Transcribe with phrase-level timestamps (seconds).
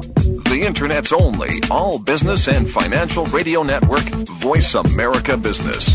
[0.00, 4.04] The Internet's only all business and financial radio network,
[4.40, 5.94] Voice America Business.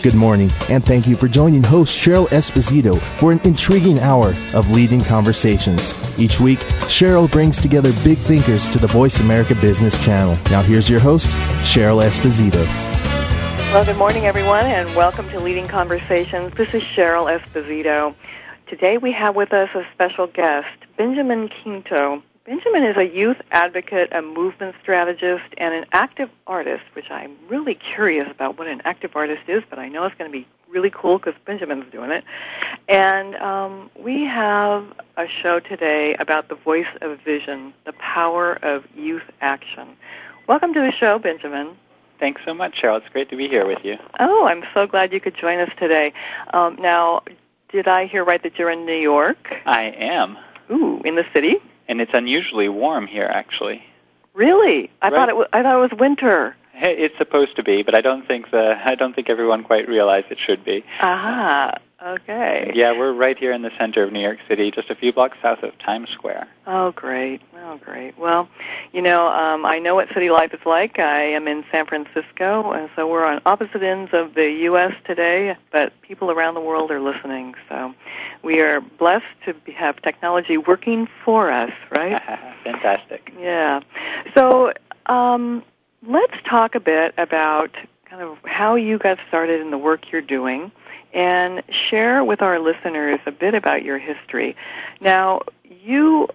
[0.00, 4.70] Good morning, and thank you for joining host Cheryl Esposito for an intriguing hour of
[4.70, 5.92] leading conversations.
[6.18, 10.38] Each week, Cheryl brings together big thinkers to the Voice America Business Channel.
[10.50, 11.28] Now, here's your host,
[11.60, 12.87] Cheryl Esposito.
[13.78, 16.52] Well, good morning, everyone, and welcome to Leading Conversations.
[16.56, 18.12] This is Cheryl Esposito.
[18.66, 22.20] Today we have with us a special guest, Benjamin Quinto.
[22.44, 27.76] Benjamin is a youth advocate, a movement strategist, and an active artist, which I'm really
[27.76, 30.90] curious about what an active artist is, but I know it's going to be really
[30.90, 32.24] cool because Benjamin's doing it.
[32.88, 38.88] And um, we have a show today about the voice of vision, the power of
[38.96, 39.86] youth action.
[40.48, 41.76] Welcome to the show, Benjamin.
[42.18, 42.96] Thanks so much, Cheryl.
[42.98, 43.96] It's great to be here with you.
[44.18, 46.12] Oh, I'm so glad you could join us today.
[46.52, 47.22] Um, now,
[47.68, 49.56] did I hear right that you're in New York?
[49.66, 50.36] I am.
[50.70, 51.56] Ooh, in the city?
[51.86, 53.84] And it's unusually warm here, actually.
[54.34, 54.90] Really?
[55.02, 55.14] I Right.
[55.16, 56.56] thought it was, I thought it was winter.
[56.72, 59.88] Hey, It's supposed to be, but I don't think the I don't think everyone quite
[59.88, 60.84] realized it should be.
[61.00, 61.74] Aha.
[62.00, 62.70] Okay.
[62.76, 65.36] Yeah, we're right here in the center of New York City, just a few blocks
[65.42, 66.46] south of Times Square.
[66.68, 67.42] Oh, great.
[67.56, 68.16] Oh, great.
[68.16, 68.48] Well,
[68.92, 71.00] you know, um, I know what city life is like.
[71.00, 74.94] I am in San Francisco, and so we're on opposite ends of the U.S.
[75.04, 77.56] today, but people around the world are listening.
[77.68, 77.92] So
[78.42, 82.22] we are blessed to be, have technology working for us, right?
[82.64, 83.32] Fantastic.
[83.40, 83.80] Yeah.
[84.34, 84.72] So
[85.06, 85.64] um,
[86.06, 87.76] let's talk a bit about
[88.08, 90.72] kind of how you got started in the work you're doing
[91.12, 94.56] and share with our listeners a bit about your history.
[95.00, 96.28] Now, you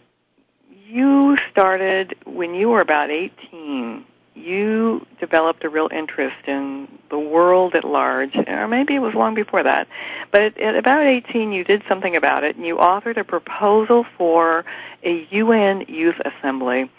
[0.87, 4.05] you started when you were about 18.
[4.35, 9.33] You developed a real interest in the world at large, or maybe it was long
[9.33, 9.87] before that.
[10.31, 14.65] But at, about 18, you did something about it, and you authored a proposal for
[15.03, 16.89] a UN Youth Assembly.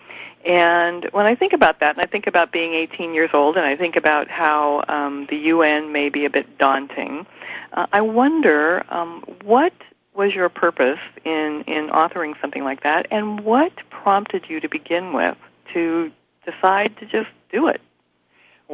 [0.44, 3.65] And when I think about that, and I think about being 18 years old, and
[3.65, 7.27] I think about how um, the UN may be a bit daunting,
[7.72, 9.72] uh, I wonder um, what
[10.15, 15.12] was your purpose in, in authoring something like that, and what prompted you to begin
[15.12, 15.37] with
[15.72, 16.12] to
[16.44, 17.81] decide to just do it?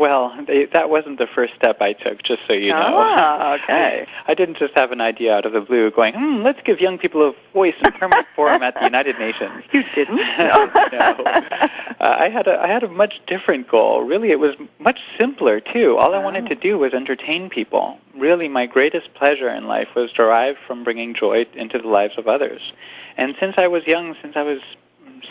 [0.00, 2.78] Well, they, that wasn't the first step I took, just so you know.
[2.80, 4.06] Ah, okay.
[4.26, 6.80] I, I didn't just have an idea out of the blue going, hmm, let's give
[6.80, 9.62] young people a voice in permanent forum at the United Nations.
[9.74, 10.16] You didn't?
[10.16, 10.70] no.
[10.72, 14.02] Uh, I had a I had a much different goal.
[14.02, 15.98] Really, it was much simpler too.
[15.98, 17.98] All I wanted to do was entertain people.
[18.16, 22.26] Really, my greatest pleasure in life was derived from bringing joy into the lives of
[22.26, 22.72] others.
[23.18, 24.60] And since I was young, since I was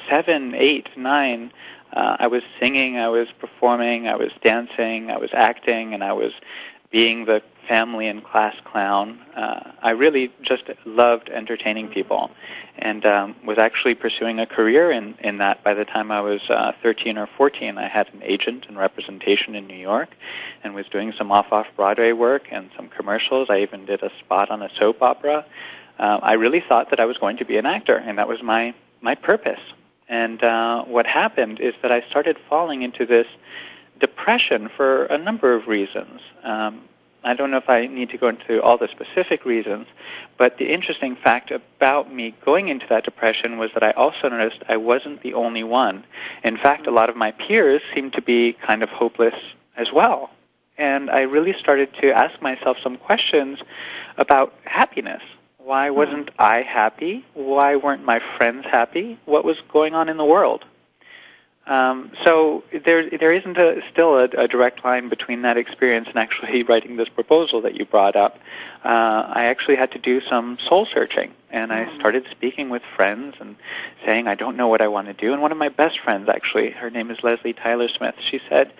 [0.07, 1.51] seven, eight, nine,
[1.93, 6.13] uh, I was singing, I was performing, I was dancing, I was acting, and I
[6.13, 6.33] was
[6.91, 9.19] being the family and class clown.
[9.35, 12.31] Uh, I really just loved entertaining people,
[12.79, 16.41] and um, was actually pursuing a career in, in that by the time I was
[16.49, 17.77] uh, 13 or 14.
[17.77, 20.09] I had an agent and representation in New York,
[20.63, 23.49] and was doing some off-off Broadway work and some commercials.
[23.49, 25.45] I even did a spot on a soap opera.
[25.99, 28.41] Uh, I really thought that I was going to be an actor, and that was
[28.41, 29.61] my my purpose.
[30.09, 33.27] And uh, what happened is that I started falling into this
[33.99, 36.21] depression for a number of reasons.
[36.43, 36.81] Um,
[37.23, 39.87] I don't know if I need to go into all the specific reasons,
[40.37, 44.63] but the interesting fact about me going into that depression was that I also noticed
[44.69, 46.05] I wasn't the only one.
[46.43, 49.35] In fact, a lot of my peers seemed to be kind of hopeless
[49.75, 50.31] as well.
[50.77, 53.59] And I really started to ask myself some questions
[54.17, 55.21] about happiness.
[55.69, 57.23] Why wasn't I happy?
[57.35, 59.19] Why weren't my friends happy?
[59.25, 60.65] What was going on in the world?
[61.67, 66.17] Um, so there, there isn't a, still a, a direct line between that experience and
[66.17, 68.39] actually writing this proposal that you brought up.
[68.83, 73.35] Uh, I actually had to do some soul searching, and I started speaking with friends
[73.39, 73.55] and
[74.03, 75.33] saying, I don't know what I want to do.
[75.33, 78.73] And one of my best friends, actually, her name is Leslie Tyler Smith, she said,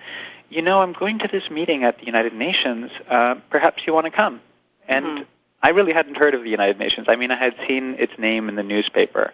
[0.48, 2.90] you know, I'm going to this meeting at the United Nations.
[3.08, 4.40] Uh, perhaps you want to come.
[4.88, 5.26] And Mhm.
[5.62, 7.06] I really hadn't heard of the United Nations.
[7.08, 9.32] I mean, I had seen its name in the newspaper.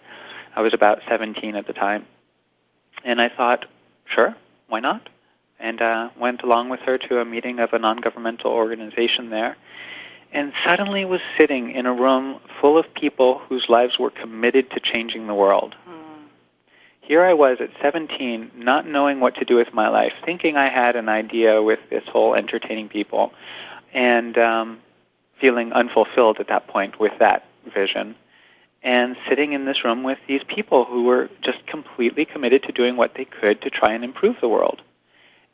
[0.55, 2.07] I was about 17 at the time.
[3.05, 3.67] And I thought,
[4.05, 4.35] sure,
[4.69, 5.09] why not?
[5.61, 9.57] And uh, went along with her to a meeting of a non-governmental organization there.
[10.33, 14.81] And suddenly was sitting in a room full of people whose lives were committed to
[14.81, 15.77] changing the world.
[17.07, 20.69] Here I was at 17, not knowing what to do with my life, thinking I
[20.69, 23.33] had an idea with this whole entertaining people,
[23.95, 24.81] and um,
[25.41, 28.15] feeling unfulfilled at that point with that vision
[28.83, 32.97] and sitting in this room with these people who were just completely committed to doing
[32.97, 34.81] what they could to try and improve the world.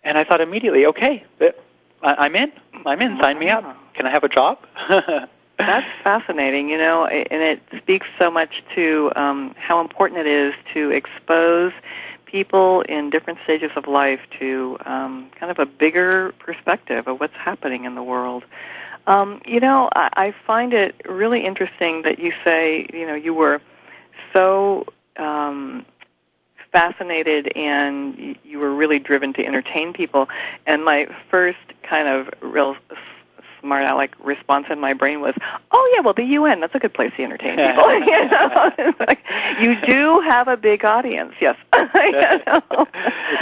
[0.04, 1.54] And I thought immediately, okay, I-
[2.02, 2.52] I'm in.
[2.84, 3.18] I'm in.
[3.20, 3.64] Sign me up.
[3.94, 4.58] Can I have a job?
[5.58, 10.54] That's fascinating, you know, and it speaks so much to um, how important it is
[10.74, 11.72] to expose
[12.26, 17.36] people in different stages of life to um, kind of a bigger perspective of what's
[17.36, 18.44] happening in the world.
[19.06, 23.34] Um, you know, I, I find it really interesting that you say, you know, you
[23.34, 23.60] were
[24.32, 25.84] so um,
[26.72, 30.28] fascinated and you were really driven to entertain people.
[30.66, 32.76] And my first kind of real
[33.62, 35.34] smart aleck response in my brain was,
[35.70, 38.94] "Oh yeah, well the UN, that's a good place to entertain people." you, know?
[39.08, 39.24] like,
[39.60, 41.56] you do have a big audience, yes.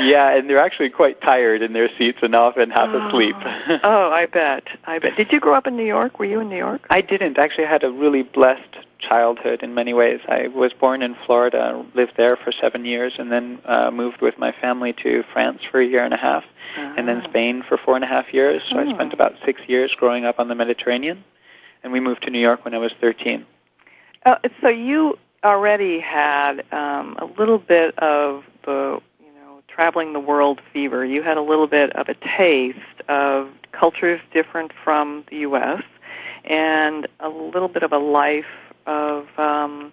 [0.01, 3.07] Yeah, and they're actually quite tired in their seats and often half oh.
[3.07, 3.37] asleep.
[3.85, 4.67] oh, I bet.
[4.87, 5.17] I bet.
[5.17, 6.19] Did you grow up in New York?
[6.19, 6.87] Were you in New York?
[6.91, 7.39] I didn't.
[7.39, 10.21] Actually, I had a really blessed childhood in many ways.
[10.29, 14.39] I was born in Florida, lived there for seven years, and then uh, moved with
[14.39, 16.45] my family to France for a year and a half,
[16.77, 16.95] uh-huh.
[16.97, 17.25] and then ah.
[17.25, 18.63] Spain for four and a half years.
[18.69, 18.81] So oh.
[18.81, 21.25] I spent about six years growing up on the Mediterranean,
[21.83, 23.45] and we moved to New York when I was 13.
[24.27, 30.21] Oh, so you already had um, a little bit of the you know traveling the
[30.21, 31.05] world fever.
[31.05, 35.83] You had a little bit of a taste of cultures different from the U.S.
[36.45, 38.45] and a little bit of a life
[38.87, 39.93] of um,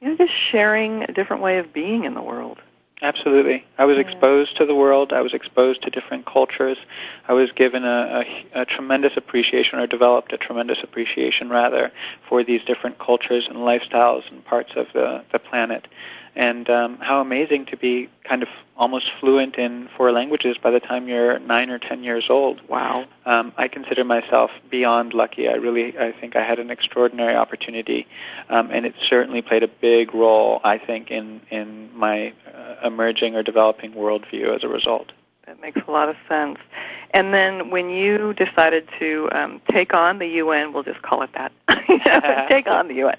[0.00, 2.60] you know just sharing a different way of being in the world.
[3.02, 3.62] Absolutely.
[3.76, 4.04] I was yeah.
[4.04, 5.12] exposed to the world.
[5.12, 6.78] I was exposed to different cultures.
[7.28, 8.24] I was given a,
[8.54, 11.92] a, a, tremendous appreciation, or developed a tremendous appreciation, rather,
[12.26, 15.88] for these different cultures and lifestyles and parts of the, the planet
[16.36, 20.78] and um, how amazing to be kind of almost fluent in four languages by the
[20.78, 22.60] time you're nine or ten years old.
[22.68, 23.06] Wow.
[23.24, 25.48] Um, I consider myself beyond lucky.
[25.48, 28.06] I really, I think I had an extraordinary opportunity,
[28.50, 33.34] um, and it certainly played a big role, I think, in in my uh, emerging
[33.34, 35.12] or developing worldview as a result.
[35.46, 36.58] That makes a lot of sense.
[37.12, 41.30] And then when you decided to um, take on the UN, we'll just call it
[41.34, 41.52] that,
[42.48, 43.16] take on the UN,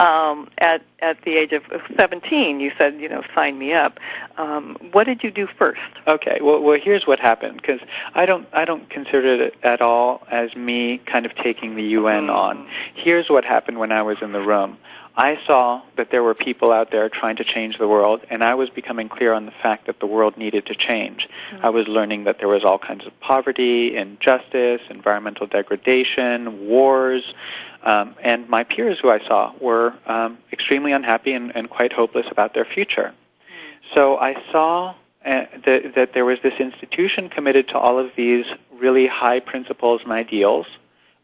[0.00, 1.62] um, at at the age of
[1.96, 4.00] 17, you said, you know, sign me up.
[4.38, 5.80] Um, what did you do first?
[6.08, 7.80] Okay, well, well, here's what happened because
[8.14, 12.26] I don't I don't consider it at all as me kind of taking the UN
[12.26, 12.34] mm.
[12.34, 12.66] on.
[12.94, 14.78] Here's what happened when I was in the room.
[15.18, 18.54] I saw that there were people out there trying to change the world, and I
[18.54, 21.28] was becoming clear on the fact that the world needed to change.
[21.50, 21.66] Mm-hmm.
[21.66, 27.34] I was learning that there was all kinds of poverty, injustice, environmental degradation, wars,
[27.82, 32.26] um, and my peers who I saw were um, extremely unhappy and, and, quite hopeless
[32.30, 33.12] about their future.
[33.12, 33.94] Mm-hmm.
[33.94, 34.94] So I saw
[35.26, 40.02] uh, that, that there was this institution committed to all of these really high principles
[40.04, 40.68] and ideals,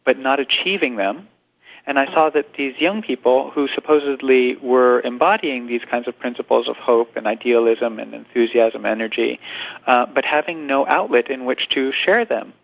[0.03, 1.29] but not achieving them
[1.87, 6.69] and I saw that these young people who supposedly were embodying these kinds of principles
[6.69, 9.39] of hope and idealism and enthusiasm, energy,
[9.87, 12.55] uh, but having no outlet in which to share them.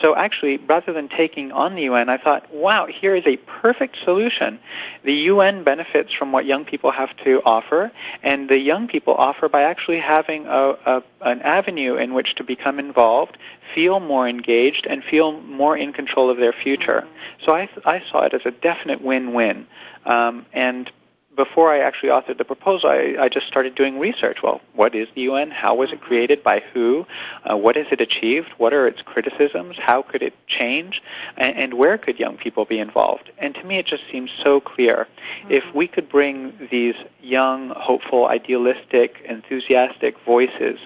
[0.00, 3.96] So actually, rather than taking on the UN, I thought, wow, here is a perfect
[4.02, 4.58] solution.
[5.04, 7.92] The UN benefits from what young people have to offer,
[8.22, 12.44] and the young people offer by actually having a, a, an avenue in which to
[12.44, 13.36] become involved,
[13.74, 17.06] feel more engaged, and feel more in control of their future.
[17.44, 19.66] So I, I saw it as a definite win-win.
[20.06, 20.90] Um, and
[21.36, 24.42] before I actually authored the proposal, I, I, just started doing research.
[24.42, 25.50] Well, what is the UN?
[25.50, 26.42] How was it created?
[26.42, 27.06] By who?
[27.48, 28.50] Uh, what has it achieved?
[28.58, 29.78] What are its criticisms?
[29.78, 31.02] How could it change?
[31.36, 33.30] And, and, where could young people be involved?
[33.38, 35.06] And to me, it just seems so clear.
[35.42, 35.52] Mm-hmm.
[35.52, 40.80] If we could bring these young, hopeful, idealistic, enthusiastic voices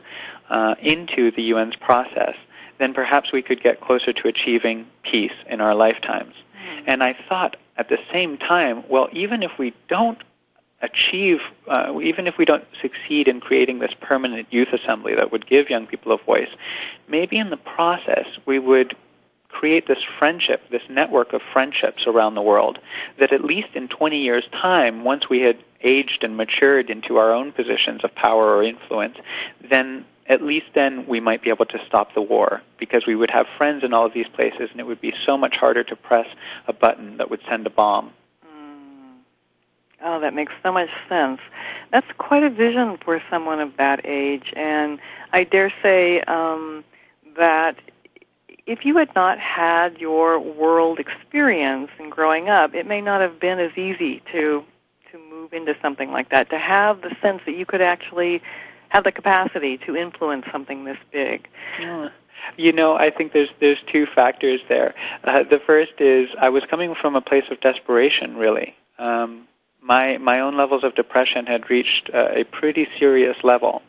[0.51, 2.37] uh, into the UN's process,
[2.79, 6.35] then perhaps we could get closer to achieving peace in our lifetimes.
[6.35, 6.85] Mm-hmm.
[6.87, 10.23] And I thought at the same time, well, even if we don't
[10.85, 15.47] achieve, uh, even if we don't succeed in creating this permanent youth assembly that would
[15.47, 16.51] give young people a voice,
[17.09, 18.97] maybe in the process we would
[19.49, 22.79] create this friendship, this network of friendships around the world,
[23.19, 27.33] that at least in 20 years' time, once we had aged and matured into our
[27.33, 29.17] own positions of power or influence,
[29.61, 33.31] then at least then we might be able to stop the war because we would
[33.31, 35.95] have friends in all of these places and it would be so much harder to
[35.95, 36.27] press
[36.67, 38.11] a button that would send a bomb.
[40.07, 41.41] Oh, that makes so much sense.
[41.91, 44.99] That's quite a vision for someone of that age, and
[45.33, 46.85] I dare say um,
[47.39, 47.79] that
[48.67, 53.41] if you had not had your world experience in growing up, it may not have
[53.41, 54.65] been as easy to
[55.11, 56.51] to move into something like that.
[56.51, 58.43] To have the sense that you could actually
[58.89, 61.49] have the capacity to influence something this big.
[61.81, 62.11] Yeah.
[62.57, 64.95] You know, I think there's there's two factors there.
[65.25, 68.77] Uh, the first is I was coming from a place of desperation, really.
[68.99, 69.47] Um,
[69.85, 73.83] my my own levels of depression had reached uh, a pretty serious level.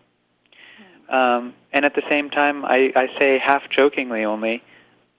[1.09, 4.63] Um, and at the same time, I, I say half jokingly only,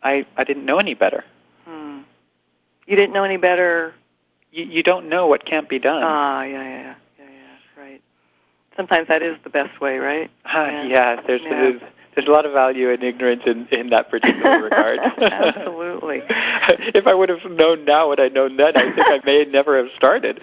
[0.03, 1.25] I, I didn't know any better.
[1.65, 2.01] Hmm.
[2.87, 3.95] You didn't know any better.
[4.51, 6.03] You, you don't know what can't be done.
[6.03, 7.83] Ah, yeah, yeah, yeah, yeah, yeah.
[7.83, 8.03] Right.
[8.77, 10.31] Sometimes that is the best way, right?
[10.45, 11.21] Uh, yeah.
[11.25, 11.81] there's, there's
[12.17, 14.99] there's a lot of value in ignorance in, in that particular regard.
[14.99, 16.23] Absolutely.
[16.95, 19.77] if I would have known now what I know then, I think I may never
[19.77, 20.41] have started.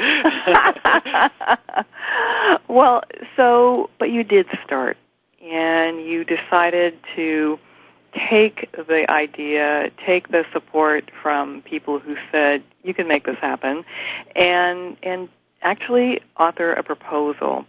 [2.67, 3.03] well,
[3.35, 4.97] so, but you did start,
[5.41, 7.57] and you decided to
[8.13, 13.83] take the idea, take the support from people who said you can make this happen,
[14.35, 15.27] and and
[15.63, 17.65] actually author a proposal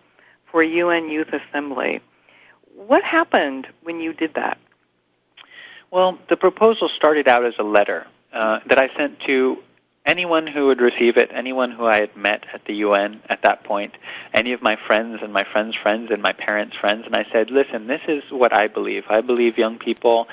[0.50, 2.02] for UN Youth Assembly
[2.75, 4.59] what happened when you did that?
[5.90, 9.62] Well, the proposal started out as a letter uh, that I sent to
[10.07, 13.64] anyone who would receive it, anyone who I had met at the UN at that
[13.64, 13.97] point,
[14.35, 17.50] any of my friends and my friends' friends and my parents' friends, and I said,
[17.50, 19.04] listen, this is what I believe.
[19.09, 20.28] I believe young people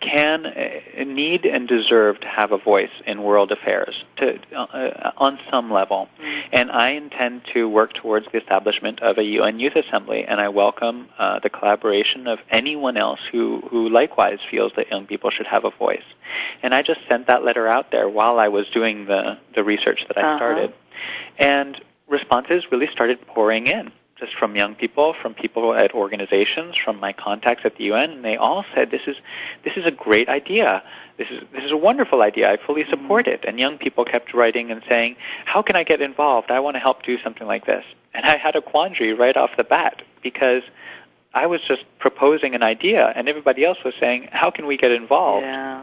[0.00, 5.38] can, uh, need, and deserve to have a voice in world affairs to, uh, on
[5.50, 6.08] some level.
[6.20, 6.48] Mm-hmm.
[6.52, 10.48] And I intend to work towards the establishment of a UN Youth Assembly, and I
[10.48, 15.46] welcome uh, the collaboration of anyone else who, who likewise feels that young people should
[15.46, 16.04] have a voice.
[16.62, 20.06] And I just sent that letter out there while I was doing the, the research
[20.08, 20.36] that I uh-huh.
[20.36, 20.74] started.
[21.38, 26.98] And responses really started pouring in just from young people, from people at organizations, from
[26.98, 29.16] my contacts at the UN, and they all said this is
[29.62, 30.82] this is a great idea.
[31.18, 32.50] This is this is a wonderful idea.
[32.50, 32.90] I fully mm-hmm.
[32.90, 33.44] support it.
[33.46, 36.50] And young people kept writing and saying, "How can I get involved?
[36.50, 39.50] I want to help do something like this." And I had a quandary right off
[39.58, 40.62] the bat because
[41.34, 44.92] I was just proposing an idea, and everybody else was saying, "How can we get
[44.92, 45.82] involved?" Yeah.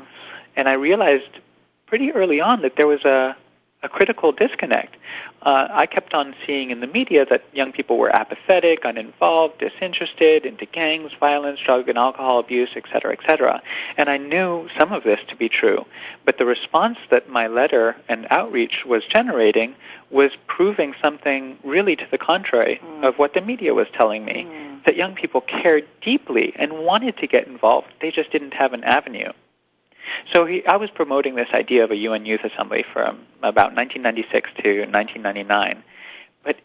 [0.56, 1.40] And I realized
[1.86, 3.36] pretty early on that there was a
[3.84, 4.96] a critical disconnect.
[5.42, 10.46] Uh, I kept on seeing in the media that young people were apathetic, uninvolved, disinterested,
[10.46, 13.62] into gangs, violence, drug and alcohol abuse, etc., etc.
[13.98, 15.86] And I knew some of this to be true.
[16.24, 19.76] But the response that my letter and outreach was generating
[20.10, 23.04] was proving something really to the contrary mm.
[23.04, 24.48] of what the media was telling me.
[24.50, 24.84] Mm.
[24.86, 27.88] That young people cared deeply and wanted to get involved.
[28.02, 29.32] They just didn't have an avenue.
[30.32, 34.52] So he, I was promoting this idea of a UN Youth Assembly from about 1996
[34.64, 35.84] to 1999.
[36.44, 36.58] But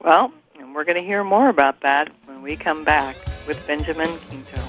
[0.00, 3.16] well, and we're going to hear more about that when we come back
[3.46, 4.59] with Benjamin Quinto.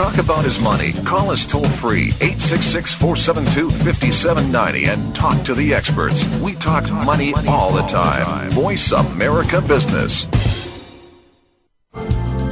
[0.00, 0.92] Talk about his money.
[1.04, 6.24] Call us toll free 866 472 5790 and talk to the experts.
[6.38, 8.50] We talk money all the time.
[8.50, 10.24] Voice America Business.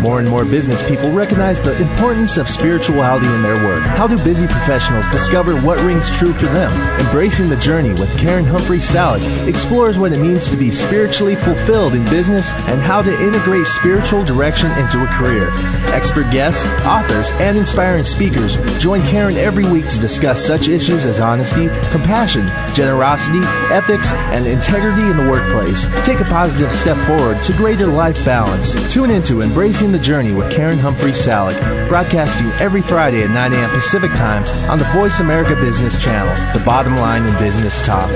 [0.00, 3.82] More and more business people recognize the importance of spirituality in their work.
[3.82, 6.72] How do busy professionals discover what rings true for them?
[6.98, 11.94] Embracing the Journey with Karen Humphrey Salick explores what it means to be spiritually fulfilled
[11.94, 15.50] in business and how to integrate spiritual direction into a career.
[15.92, 21.20] Expert guests, authors, and inspiring speakers join Karen every week to discuss such issues as
[21.20, 23.40] honesty, compassion, generosity,
[23.70, 25.84] ethics, and integrity in the workplace.
[26.06, 28.72] Take a positive step forward to greater life balance.
[28.90, 33.70] Tune into Embracing the Journey with Karen Humphrey Salick, broadcasting every Friday at 9 a.m.
[33.70, 38.10] Pacific Time on the Voice America Business Channel, the bottom line in business talk.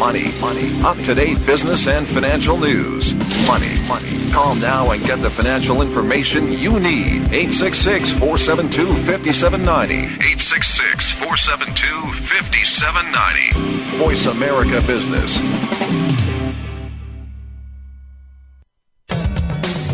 [0.00, 3.12] Money, money, up to date business and financial news.
[3.46, 4.32] Money, money.
[4.32, 7.28] Call now and get the financial information you need.
[7.28, 9.96] 866 472 5790.
[10.24, 13.98] 866 472 5790.
[14.02, 15.36] Voice America Business.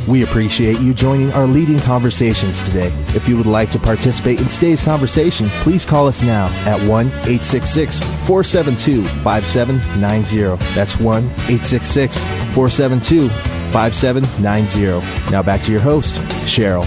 [0.09, 2.93] We appreciate you joining our leading conversations today.
[3.09, 7.07] If you would like to participate in today's conversation, please call us now at 1
[7.07, 10.65] 866 472 5790.
[10.75, 12.19] That's 1 866
[12.55, 13.29] 472
[13.73, 15.33] 5790.
[15.33, 16.15] Now back to your host,
[16.47, 16.87] Cheryl.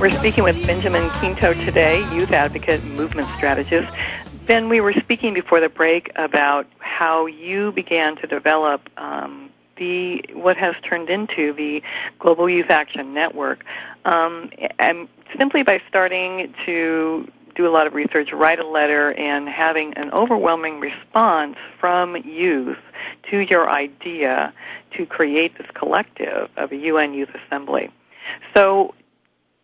[0.00, 3.92] We're speaking with Benjamin Quinto today, youth advocate, movement strategist.
[4.46, 10.24] Ben, we were speaking before the break about how you began to develop um, the
[10.32, 11.82] what has turned into the
[12.18, 13.64] Global Youth Action Network,
[14.04, 19.48] um, and simply by starting to do a lot of research, write a letter, and
[19.48, 22.78] having an overwhelming response from youth
[23.30, 24.52] to your idea
[24.92, 27.90] to create this collective of a UN Youth Assembly.
[28.54, 28.94] So,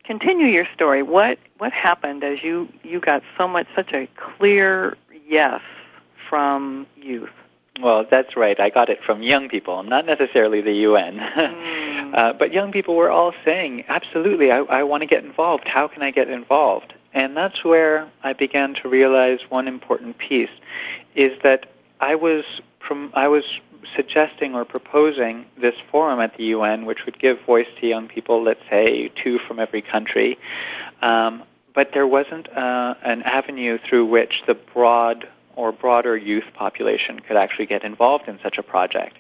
[0.02, 1.02] continue your story.
[1.02, 5.60] What what happened as you you got so much such a clear yes
[6.28, 7.30] from youth?
[7.80, 8.58] Well, that's right.
[8.60, 11.18] I got it from young people, not necessarily the UN.
[11.94, 12.16] Mm.
[12.16, 15.66] uh, but young people were all saying, absolutely, I, I want to get involved.
[15.66, 16.92] How can I get involved?
[17.12, 20.50] And that's where I began to realize one important piece
[21.14, 21.66] is that
[22.00, 22.44] I was
[22.80, 23.60] from, I was
[23.96, 28.42] suggesting or proposing this forum at the UN, which would give voice to young people,
[28.42, 30.38] let's say two from every country.
[31.02, 31.42] Um,
[31.74, 37.36] but there wasn't uh, an avenue through which the broad or broader youth population could
[37.36, 39.16] actually get involved in such a project.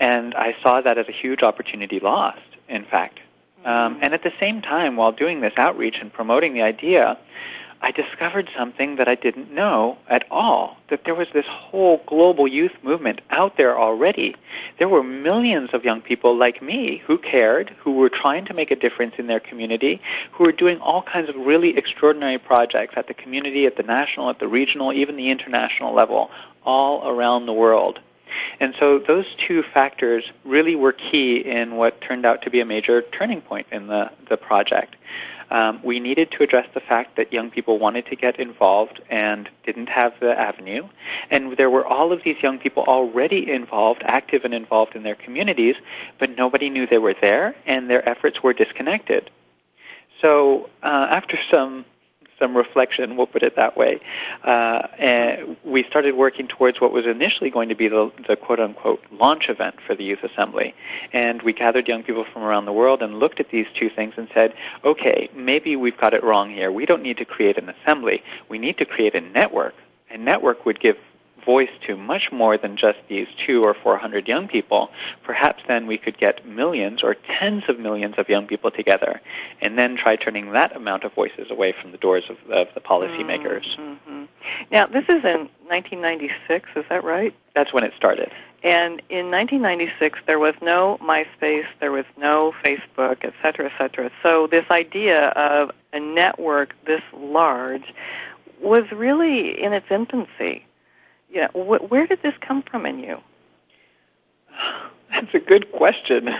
[0.00, 3.20] And I saw that as a huge opportunity lost, in fact.
[3.64, 7.16] Um, and at the same time, while doing this outreach and promoting the idea,
[7.84, 12.46] I discovered something that I didn't know at all, that there was this whole global
[12.46, 14.36] youth movement out there already.
[14.78, 18.70] There were millions of young people like me who cared, who were trying to make
[18.70, 23.08] a difference in their community, who were doing all kinds of really extraordinary projects at
[23.08, 26.30] the community, at the national, at the regional, even the international level,
[26.64, 27.98] all around the world.
[28.60, 32.64] And so those two factors really were key in what turned out to be a
[32.64, 34.94] major turning point in the, the project.
[35.52, 39.50] Um, we needed to address the fact that young people wanted to get involved and
[39.66, 40.88] didn't have the avenue.
[41.30, 45.14] And there were all of these young people already involved, active and involved in their
[45.14, 45.76] communities,
[46.18, 49.30] but nobody knew they were there, and their efforts were disconnected.
[50.22, 51.84] So uh, after some
[52.42, 54.00] some reflection, we'll put it that way.
[54.42, 58.58] Uh, and we started working towards what was initially going to be the, the quote
[58.58, 60.74] unquote launch event for the Youth Assembly.
[61.12, 64.14] And we gathered young people from around the world and looked at these two things
[64.16, 66.72] and said, okay, maybe we've got it wrong here.
[66.72, 68.24] We don't need to create an assembly.
[68.48, 69.74] We need to create a network.
[70.10, 70.98] A network would give
[71.44, 74.90] voice to much more than just these two or four hundred young people,
[75.22, 79.20] perhaps then we could get millions or tens of millions of young people together
[79.60, 82.80] and then try turning that amount of voices away from the doors of, of the
[82.80, 83.76] policymakers.
[83.76, 84.24] Mm-hmm.
[84.70, 87.34] Now, this is in 1996, is that right?
[87.54, 88.30] That's when it started.
[88.64, 94.10] And in 1996, there was no MySpace, there was no Facebook, et cetera, et cetera.
[94.22, 97.92] So this idea of a network this large
[98.60, 100.64] was really in its infancy
[101.32, 103.18] yeah, wh- where did this come from in you?
[105.10, 106.26] That's a good question.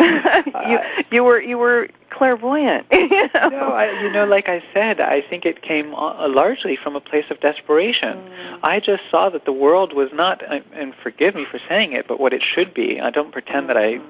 [0.00, 0.78] you
[1.10, 2.86] you were you were clairvoyant.
[2.92, 3.48] you know?
[3.48, 7.00] No, I, you know, like I said, I think it came uh, largely from a
[7.00, 8.18] place of desperation.
[8.18, 8.58] Mm.
[8.62, 10.40] I just saw that the world was not,
[10.72, 13.00] and forgive me for saying it, but what it should be.
[13.00, 13.74] I don't pretend mm.
[13.74, 14.00] that I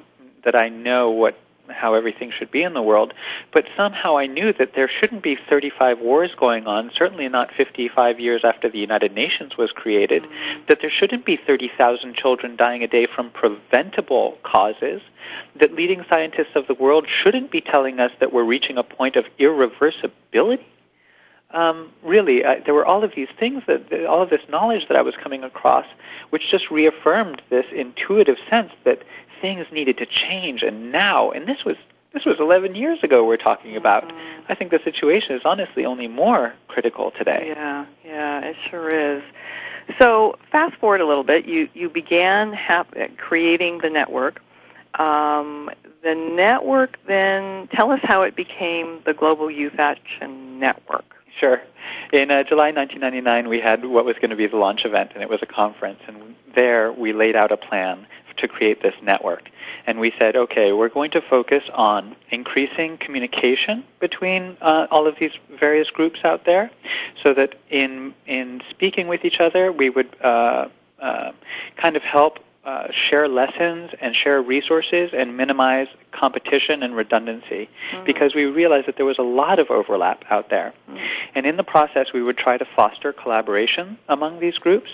[0.45, 1.35] that I know what
[1.69, 3.15] how everything should be in the world,
[3.53, 8.19] but somehow I knew that there shouldn't be 35 wars going on, certainly not 55
[8.19, 10.27] years after the United Nations was created,
[10.67, 15.01] that there shouldn't be 30,000 children dying a day from preventable causes,
[15.57, 19.17] that leading scientists of the world shouldn't be telling us that we're reaching a point
[19.17, 20.65] of irreversibility.
[21.53, 25.03] Um, really, there were all of these things that, all of this knowledge that I
[25.03, 25.87] was coming across,
[26.31, 29.03] which just reaffirmed this intuitive sense that
[29.43, 31.77] things needed to change, and now, and this was
[32.15, 34.09] this was 11 years ago we're talking about.
[34.09, 34.43] Mm-hmm.
[34.49, 37.49] I think the situation is honestly only more critical today.
[37.49, 39.23] Yeah, yeah, it sure is.
[39.99, 41.45] So fast forward a little bit.
[41.45, 44.41] You you began hap- creating the network.
[44.95, 45.71] Um,
[46.03, 51.05] the network then tell us how it became the Global Youth Action Network.
[51.35, 51.63] Sure.
[52.13, 55.23] In uh, July 1999, we had what was going to be the launch event, and
[55.23, 56.01] it was a conference.
[56.07, 59.51] And there, we laid out a plan to create this network.
[59.87, 65.17] And we said, okay, we're going to focus on increasing communication between uh, all of
[65.19, 66.71] these various groups out there,
[67.23, 70.69] so that in in speaking with each other, we would uh,
[71.01, 71.33] uh,
[71.77, 78.05] kind of help uh, share lessons and share resources and minimize competition and redundancy mm-hmm.
[78.05, 80.73] because we realized that there was a lot of overlap out there.
[80.89, 81.05] Mm-hmm.
[81.35, 84.91] And in the process, we would try to foster collaboration among these groups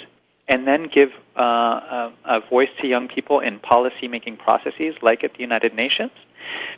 [0.48, 5.34] and then give uh, a, a, voice to young people in policy-making processes like at
[5.34, 6.10] the United Nations.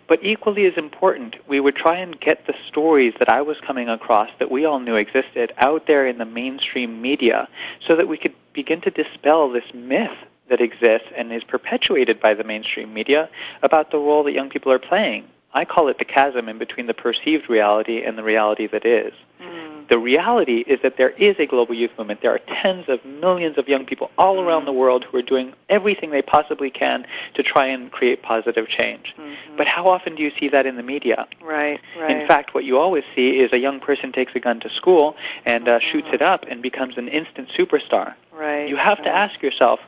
[0.09, 3.89] But equally as important, we would try and get the stories that I was coming
[3.89, 7.49] across that we all knew existed out there in the mainstream media
[7.87, 10.17] so that we could begin to dispel this myth
[10.49, 13.29] that exists and is perpetuated by the mainstream media
[13.63, 15.25] about the role that young people are playing.
[15.55, 19.13] I call it the chasm in between the perceived reality and the reality that is.
[19.41, 19.70] Mm.
[19.91, 22.21] The reality is that there is a global youth movement.
[22.23, 25.53] There are tens of millions of young people all around the world who are doing
[25.69, 29.15] everything they possibly can to try and create positive change.
[29.19, 29.57] Mm-hmm.
[29.57, 31.27] But how often do you see that in the media?
[31.43, 32.11] Right, right.
[32.17, 35.17] In fact, what you always see is a young person takes a gun to school
[35.45, 38.15] and uh, shoots it up and becomes an instant superstar.
[38.33, 38.69] Right.
[38.69, 39.07] You have right.
[39.07, 39.81] to ask yourself,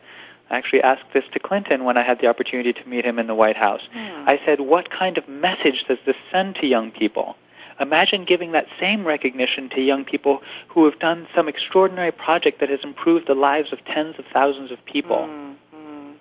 [0.51, 3.29] I actually asked this to Clinton when I had the opportunity to meet him in
[3.29, 3.83] the White House.
[3.93, 4.29] Hmm.
[4.29, 7.37] I said, what kind of message does this send to young people?
[7.81, 12.71] Imagine giving that same recognition to young people who have done some extraordinary project that
[12.71, 15.29] has improved the lives of tens of thousands of people.
[15.29, 16.13] Mm-hmm.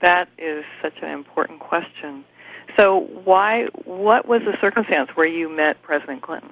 [0.00, 2.24] That is such an important question.
[2.76, 3.66] So, why?
[3.84, 6.50] What was the circumstance where you met President Clinton?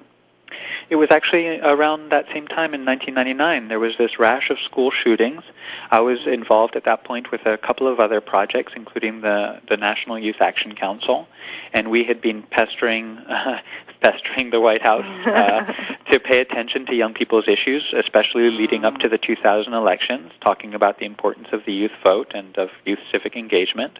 [0.89, 3.67] It was actually around that same time in 1999.
[3.67, 5.43] There was this rash of school shootings.
[5.91, 9.77] I was involved at that point with a couple of other projects, including the, the
[9.77, 11.27] National Youth Action Council,
[11.73, 13.59] and we had been pestering uh,
[14.01, 15.73] pestering the White House uh,
[16.09, 20.73] to pay attention to young people's issues, especially leading up to the 2000 elections, talking
[20.73, 23.97] about the importance of the youth vote and of youth civic engagement.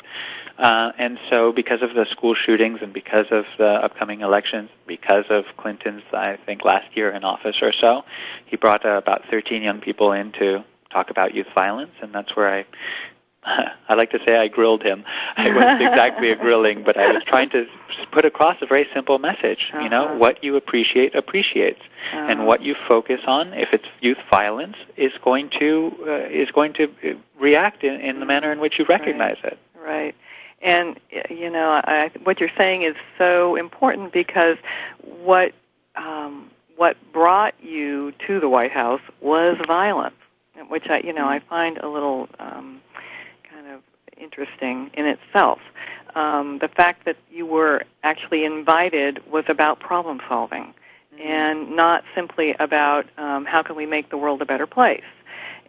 [0.57, 5.25] Uh, and so, because of the school shootings and because of the upcoming elections, because
[5.29, 8.04] of Clinton's, I think, last year in office or so,
[8.45, 12.36] he brought uh, about 13 young people in to talk about youth violence, and that's
[12.36, 12.65] where I.
[13.89, 15.06] I like to say I grilled him.
[15.38, 17.65] It wasn't exactly a grilling, but I was trying to
[18.12, 19.71] put across a very simple message.
[19.71, 19.84] Uh-huh.
[19.84, 22.28] You know, what you appreciate appreciates, uh-huh.
[22.30, 26.73] and what you focus on, if it's youth violence, is going to uh, is going
[26.73, 29.54] to uh, react in, in the manner in which you recognize right.
[29.54, 29.60] it.
[29.80, 30.15] Right.
[30.62, 34.58] And you know, I, what you're saying is so important because
[35.02, 35.54] what
[35.97, 40.15] um, what brought you to the White House was violence,
[40.69, 42.81] which I, you know, I find a little um,
[43.49, 43.81] kind of
[44.15, 45.60] interesting in itself.
[46.15, 50.73] Um, the fact that you were actually invited was about problem solving,
[51.19, 55.03] and not simply about um, how can we make the world a better place.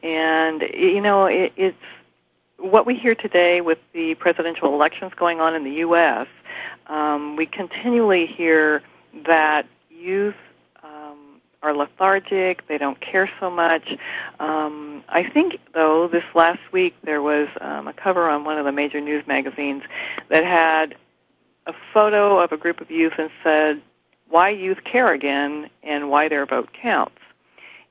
[0.03, 1.77] And you know, it, it's
[2.59, 6.27] what we hear today with the presidential elections going on in the U.S.,
[6.89, 8.83] um, we continually hear
[9.27, 9.67] that
[9.99, 10.35] youth
[10.83, 13.97] um, are lethargic, they don't care so much.
[14.39, 18.65] Um, I think, though, this last week there was um, a cover on one of
[18.65, 19.83] the major news magazines
[20.29, 20.95] that had
[21.67, 23.83] a photo of a group of youth and said,
[24.29, 27.21] Why youth care again and why their vote counts.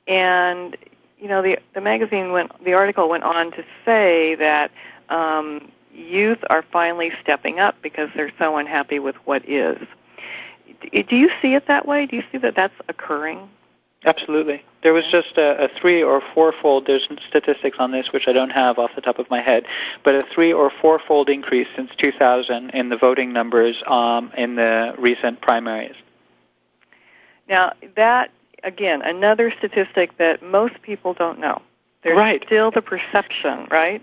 [0.07, 0.77] And
[1.19, 4.71] you know, the the magazine went, the article went on to say that
[5.09, 9.77] um, youth are finally stepping up because they're so unhappy with what is.
[10.81, 12.05] Do you see it that way?
[12.05, 13.49] Do you see that that's occurring?
[14.05, 14.63] Absolutely.
[14.83, 18.51] There was just a, a three or fourfold, there's statistics on this which I don't
[18.51, 19.65] have off the top of my head,
[20.03, 24.95] but a three or fourfold increase since 2000 in the voting numbers um, in the
[24.97, 25.95] recent primaries.
[27.49, 28.31] Now, that
[28.63, 31.61] again, another statistic that most people don't know.
[32.03, 32.43] There's right.
[32.45, 34.01] still the perception, right?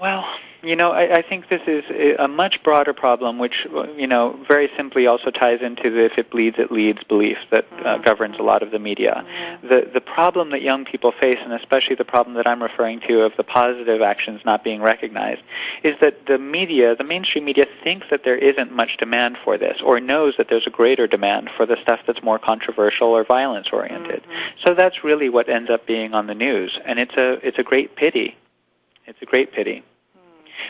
[0.00, 0.28] Well,
[0.62, 1.84] you know, I, I think this is
[2.18, 6.28] a much broader problem, which, you know, very simply also ties into the if it
[6.30, 8.02] bleeds, it leads belief that uh, Mm-hmm.
[8.02, 9.24] governs a lot of the media.
[9.62, 13.22] The, the problem that young people face, and especially the problem that I'm referring to
[13.22, 15.42] of the positive actions not being recognized,
[15.82, 19.80] is that the media, the mainstream media, thinks that there isn't much demand for this,
[19.80, 24.24] or knows that there's a greater demand for the stuff that's more controversial or violence-oriented.
[24.62, 27.62] So that's really what ends up being on the news, and it's a, it's a
[27.62, 28.36] great pity.
[29.06, 29.82] It's a great pity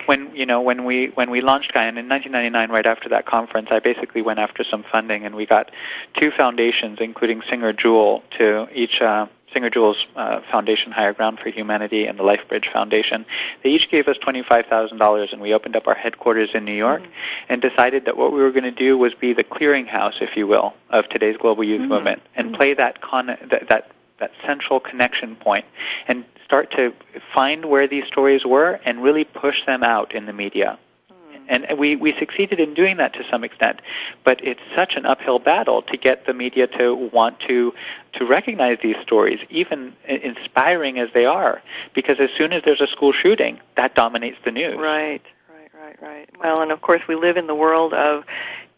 [0.06, 3.68] when you know when we when we launched GYAN in 1999, right after that conference,
[3.70, 5.70] I basically went after some funding, and we got
[6.14, 9.00] two foundations, including Singer Jewel, to each.
[9.00, 13.24] Uh, Singer Jewel's uh, Foundation Higher Ground for Humanity and the LifeBridge Foundation.
[13.62, 17.02] They each gave us $25,000, and we opened up our headquarters in New York
[17.48, 20.46] and decided that what we were going to do was be the clearinghouse, if you
[20.46, 25.36] will, of today's global youth movement and play that, con- that, that, that central connection
[25.36, 25.64] point
[26.08, 26.92] and start to
[27.34, 30.78] find where these stories were and really push them out in the media.
[31.10, 31.42] Hmm.
[31.48, 33.82] And we, we succeeded in doing that to some extent,
[34.24, 37.74] but it's such an uphill battle to get the media to want to
[38.12, 41.60] to recognize these stories, even inspiring as they are,
[41.92, 44.76] because as soon as there's a school shooting, that dominates the news.
[44.76, 46.30] Right, right, right, right.
[46.38, 48.24] Well, and of course, we live in the world of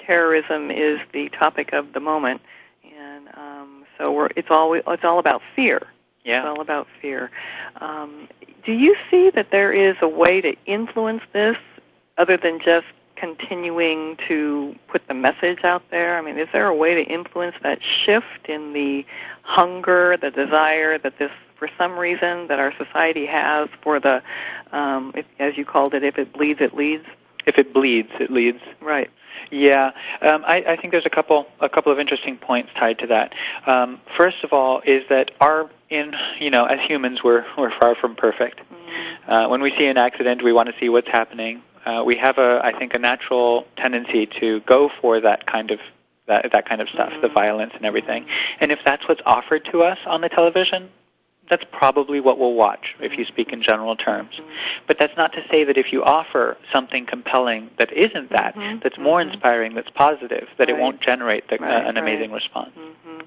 [0.01, 2.41] terrorism is the topic of the moment,
[3.99, 5.87] so we're it's all it's all about fear.
[6.25, 6.41] Yeah.
[6.41, 7.31] It's all about fear.
[7.81, 8.29] Um,
[8.65, 11.57] do you see that there is a way to influence this
[12.19, 16.19] other than just continuing to put the message out there?
[16.19, 19.07] I mean, is there a way to influence that shift in the
[19.43, 24.23] hunger, the desire that this, for some reason, that our society has for the,
[24.73, 27.07] um, if, as you called it, if it bleeds, it leads?
[27.49, 28.61] If it bleeds, it leads.
[28.81, 29.11] Right.
[29.51, 33.07] Yeah, um, I, I think there's a couple a couple of interesting points tied to
[33.07, 33.35] that.
[33.67, 37.95] Um, first of all, is that our in you know as humans we're we're far
[37.95, 38.59] from perfect.
[38.61, 39.33] Mm-hmm.
[39.33, 41.63] Uh, when we see an accident, we want to see what's happening.
[41.87, 45.81] Uh, we have a I think a natural tendency to go for that kind of
[46.27, 47.23] that that kind of stuff, mm-hmm.
[47.23, 48.27] the violence and everything.
[48.61, 50.91] And if that's what's offered to us on the television,
[51.49, 54.41] that's probably what we'll watch if you speak in general terms.
[54.87, 58.81] But that's not to say that if you offer something compelling that isn't that, mm-hmm.
[58.81, 59.31] that's more mm-hmm.
[59.31, 60.79] inspiring, that's positive, that right.
[60.79, 61.99] it won't generate the, right, uh, an right.
[61.99, 62.71] amazing response.
[62.77, 63.23] Mm-hmm.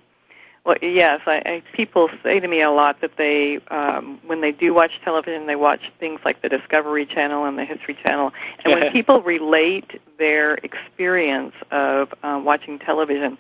[0.64, 4.52] Well, yes, I, I, people say to me a lot that they, um, when they
[4.52, 8.32] do watch television, they watch things like the Discovery Channel and the History Channel,
[8.64, 13.40] and when people relate their experience of uh, watching television,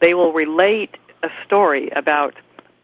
[0.00, 2.34] they will relate a story about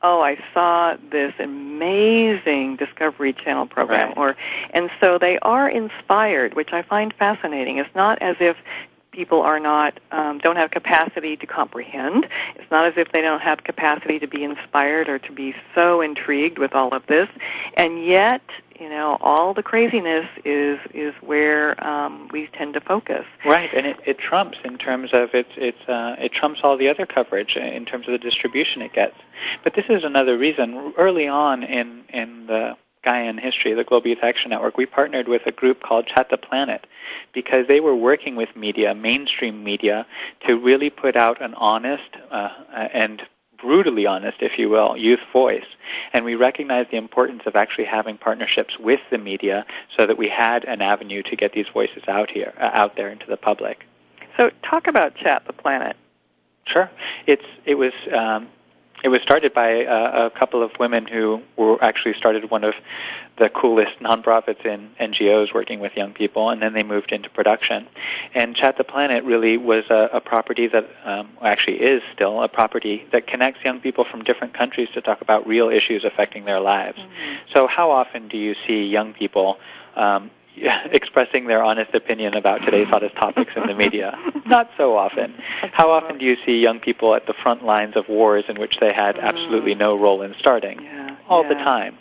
[0.02, 4.16] oh, I saw this amazing Discovery Channel program, right.
[4.16, 4.36] or
[4.70, 7.78] and so they are inspired, which I find fascinating.
[7.78, 8.56] It's not as if
[9.10, 12.28] people are not um, don't have capacity to comprehend.
[12.54, 16.00] It's not as if they don't have capacity to be inspired or to be so
[16.00, 17.28] intrigued with all of this,
[17.74, 18.42] and yet
[18.78, 23.24] you know all the craziness is is where um, we tend to focus.
[23.44, 26.88] Right, and it, it trumps in terms of it's it's uh, it trumps all the
[26.88, 29.16] other coverage in terms of the distribution it gets.
[29.64, 30.92] But this is another reason.
[30.96, 35.46] Early on in in the GYAN history, the Global Youth Action Network, we partnered with
[35.46, 36.86] a group called Chat the Planet
[37.32, 40.04] because they were working with media, mainstream media,
[40.46, 42.50] to really put out an honest uh,
[42.92, 43.22] and
[43.58, 45.66] brutally honest, if you will, youth voice.
[46.12, 49.66] And we recognized the importance of actually having partnerships with the media
[49.96, 53.08] so that we had an avenue to get these voices out here, uh, out there
[53.08, 53.84] into the public.
[54.36, 55.96] So, talk about Chat the Planet.
[56.64, 56.90] Sure.
[57.26, 58.48] It's it was um,
[59.04, 62.74] it was started by uh, a couple of women who were actually started one of
[63.36, 67.86] the coolest nonprofits in NGOs working with young people, and then they moved into production.
[68.34, 72.48] And Chat the Planet really was a, a property that um, actually is still a
[72.48, 76.60] property that connects young people from different countries to talk about real issues affecting their
[76.60, 76.98] lives.
[76.98, 77.34] Mm-hmm.
[77.54, 79.58] So, how often do you see young people
[79.94, 80.30] um,
[80.90, 84.18] expressing their honest opinion about today's hottest topics in the media.
[84.46, 85.34] Not so often.
[85.72, 88.78] How often do you see young people at the front lines of wars in which
[88.78, 90.82] they had absolutely no role in starting?
[90.82, 91.48] Yeah, All yeah.
[91.50, 91.98] the time.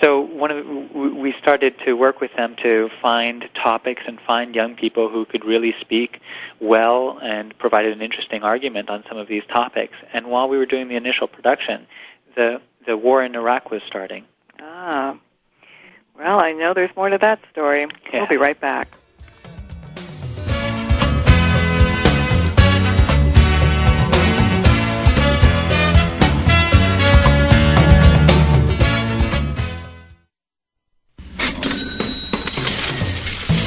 [0.00, 4.54] So one of the, we started to work with them to find topics and find
[4.54, 6.20] young people who could really speak
[6.60, 9.94] well and provided an interesting argument on some of these topics.
[10.12, 11.86] And while we were doing the initial production,
[12.34, 14.24] the the war in Iraq was starting.
[14.60, 15.16] Ah,
[16.18, 17.80] well, I know there's more to that story.
[18.12, 18.20] Yeah.
[18.20, 18.88] We'll be right back.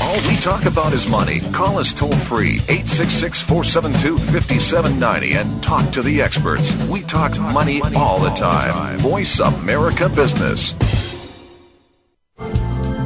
[0.01, 1.39] All we talk about is money.
[1.51, 6.73] Call us toll free 866 472 5790 and talk to the experts.
[6.85, 8.97] We talk money all the time.
[8.97, 10.73] Voice America Business.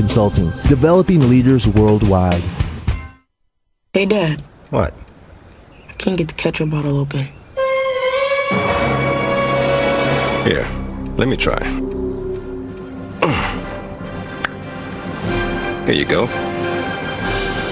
[0.00, 2.42] Consulting, developing leaders worldwide.
[3.92, 4.42] Hey, Dad.
[4.70, 4.94] What?
[5.90, 7.26] I can't get the ketchup bottle open.
[10.42, 10.66] Here,
[11.18, 11.60] let me try.
[15.84, 16.26] Here you go.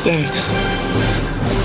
[0.04, 0.50] Thanks.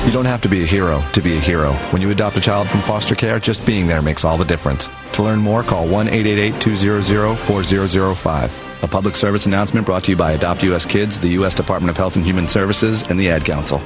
[0.05, 1.73] You don't have to be a hero to be a hero.
[1.91, 4.89] When you adopt a child from foster care, just being there makes all the difference.
[5.11, 8.72] To learn more, call 1 888 200 4005.
[8.83, 11.55] A public service announcement brought to you by Adopt US Kids, the U.S.
[11.55, 13.81] Department of Health and Human Services, and the Ad Council.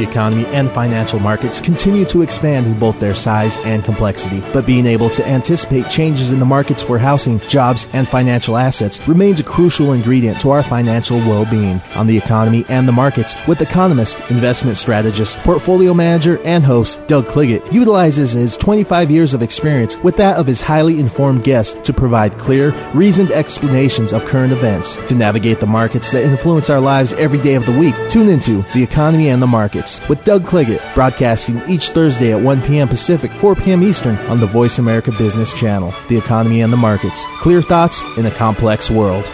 [0.00, 4.64] The economy and financial markets continue to expand in both their size and complexity, but
[4.64, 9.40] being able to anticipate changes in the markets for housing, jobs, and financial assets remains
[9.40, 11.82] a crucial ingredient to our financial well-being.
[11.96, 17.26] On the economy and the markets, with economist, investment strategist, portfolio manager, and host Doug
[17.26, 21.92] Cliggott utilizes his 25 years of experience with that of his highly informed guests to
[21.92, 24.96] provide clear, reasoned explanations of current events.
[25.08, 28.64] To navigate the markets that influence our lives every day of the week, tune into
[28.72, 32.86] The Economy and the Markets with Doug Cliggott, broadcasting each Thursday at 1 p.m.
[32.86, 33.82] Pacific, 4 p.m.
[33.82, 35.92] Eastern on the Voice America Business Channel.
[36.08, 37.26] The Economy and the Markets.
[37.38, 39.28] Clear thoughts in a complex world.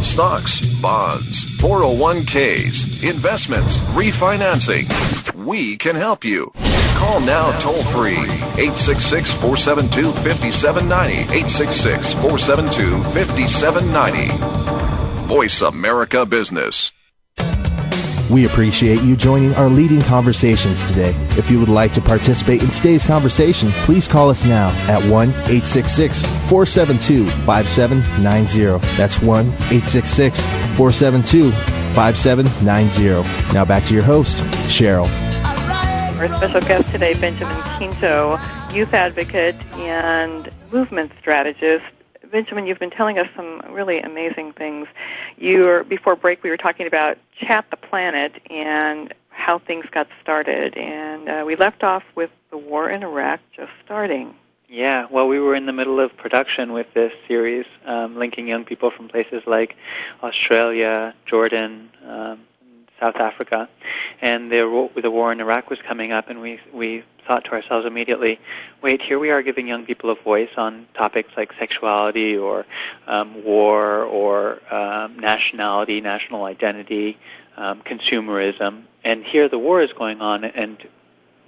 [0.00, 4.86] Stocks, bonds, 401ks, investments, refinancing.
[5.34, 6.52] We can help you.
[6.96, 8.16] Call now toll free
[8.56, 11.34] 866 472 5790.
[11.34, 15.26] 866 472 5790.
[15.26, 16.95] Voice America Business.
[18.30, 21.14] We appreciate you joining our leading conversations today.
[21.38, 25.28] If you would like to participate in today's conversation, please call us now at 1
[25.30, 28.84] 866 472 5790.
[28.96, 30.40] That's 1 866
[30.76, 31.52] 472
[31.94, 33.54] 5790.
[33.54, 35.08] Now back to your host, Cheryl.
[36.18, 38.38] Our special guest today, Benjamin Quinto,
[38.72, 41.84] youth advocate and movement strategist.
[42.36, 44.88] Benjamin, you've been telling us some really amazing things.
[45.38, 50.76] You before break, we were talking about Chat the Planet and how things got started,
[50.76, 54.34] and uh, we left off with the war in Iraq just starting.
[54.68, 58.66] Yeah, well, we were in the middle of production with this series, um, linking young
[58.66, 59.74] people from places like
[60.22, 62.40] Australia, Jordan, um,
[63.00, 63.68] South Africa,
[64.20, 67.84] and the the war in Iraq was coming up, and we we thought to ourselves
[67.84, 68.38] immediately,
[68.82, 72.64] wait, here we are giving young people a voice on topics like sexuality or
[73.08, 77.18] um, war or um, nationality, national identity,
[77.56, 80.86] um, consumerism, and here the war is going on, and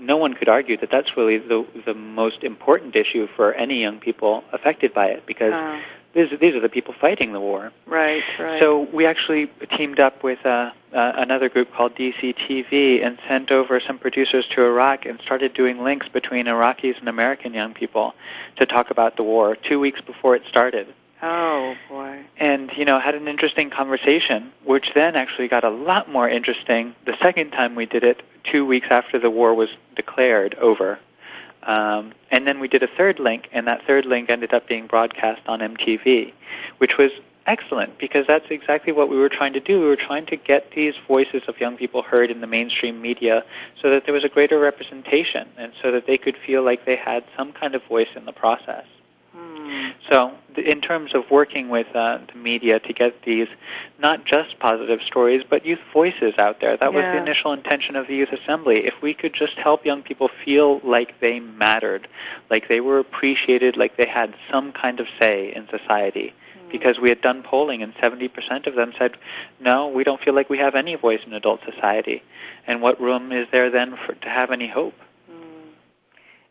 [0.01, 3.99] no one could argue that that's really the the most important issue for any young
[3.99, 5.53] people affected by it because.
[5.53, 5.81] Uh
[6.19, 7.73] these, these are the people fighting the war.
[7.87, 8.61] Right, right.
[8.61, 13.79] So we actually teamed up with uh, uh, another group called DCTV and sent over
[13.79, 18.15] some producers to Iraq and started doing links between Iraqis and American young people
[18.57, 20.93] to talk about the war two weeks before it started.
[21.21, 22.21] Oh boy!
[22.37, 26.95] And you know, had an interesting conversation, which then actually got a lot more interesting
[27.07, 31.01] the second time we did it, two weeks after the war was declared over.
[31.65, 34.87] Um, and then we did a third link, and that third link ended up being
[34.87, 36.33] broadcast on MTV,
[36.79, 37.11] which was
[37.47, 39.81] excellent because that's exactly what we were trying to do.
[39.81, 43.45] We were trying to get these voices of young people heard in the mainstream media
[43.81, 46.97] so that there was a greater representation and so that they could feel like they
[46.97, 48.85] had some kind of voice in the process.
[50.09, 53.49] So, in terms of working with uh, the media to get these
[53.99, 56.97] not just positive stories, but youth voices out there, that yeah.
[56.97, 58.87] was the initial intention of the Youth Assembly.
[58.87, 62.09] If we could just help young people feel like they mattered,
[62.51, 66.35] like they were appreciated, like they had some kind of say in society.
[66.61, 66.71] Hmm.
[66.71, 69.17] Because we had done polling, and 70% of them said,
[69.61, 72.23] no, we don't feel like we have any voice in adult society.
[72.67, 74.95] And what room is there then for, to have any hope?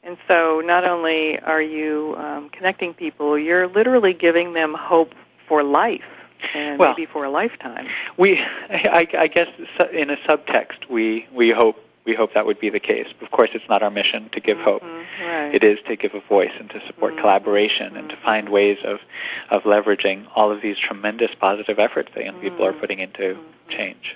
[0.08, 5.14] And so not only are you um, connecting people, you're literally giving them hope
[5.50, 6.06] for life
[6.54, 7.88] and well, maybe for a lifetime.
[8.16, 8.40] We,
[8.70, 9.50] I, I guess,
[9.92, 13.08] in a subtext, we we hope we hope that would be the case.
[13.22, 14.84] Of course, it's not our mission to give mm-hmm, hope.
[14.84, 15.54] Right.
[15.54, 17.22] It is to give a voice and to support mm-hmm.
[17.24, 17.98] collaboration mm-hmm.
[17.98, 19.02] and to find ways of
[19.50, 22.80] of leveraging all of these tremendous positive efforts that young people are Mm-hmm.
[22.80, 24.16] putting into change.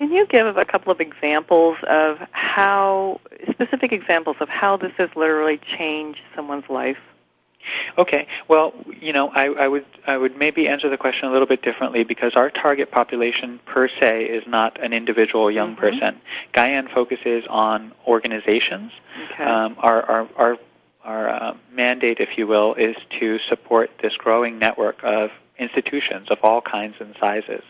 [0.00, 5.10] Can you give a couple of examples of how, specific examples of how this has
[5.14, 6.96] literally changed someone's life?
[7.98, 8.26] Okay.
[8.48, 11.60] Well, you know, I, I would I would maybe answer the question a little bit
[11.60, 15.80] differently because our target population per se is not an individual young Mhm.
[15.80, 16.20] person.
[16.54, 18.92] GYAN focuses on organizations.
[19.32, 19.44] Okay.
[19.44, 20.58] Um, our our our,
[21.04, 26.38] our uh, mandate, if you will, is to support this growing network of institutions of
[26.42, 27.62] all kinds and sizes.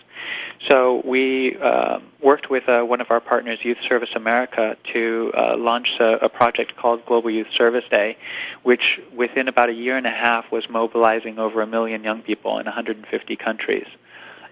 [0.67, 5.57] So we um, worked with uh, one of our partners, Youth Service America, to uh,
[5.57, 8.17] launch a, a project called Global Youth Service Day,
[8.63, 12.59] which within about a year and a half was mobilizing over a million young people
[12.59, 13.87] in 150 countries.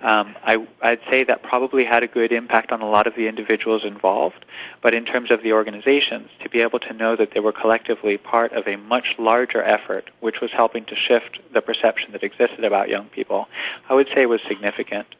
[0.00, 3.26] Um, I, I'd say that probably had a good impact on a lot of the
[3.26, 4.44] individuals involved,
[4.80, 8.16] but in terms of the organizations, to be able to know that they were collectively
[8.16, 12.64] part of a much larger effort, which was helping to shift the perception that existed
[12.64, 13.48] about young people,
[13.88, 15.14] I would say was significant.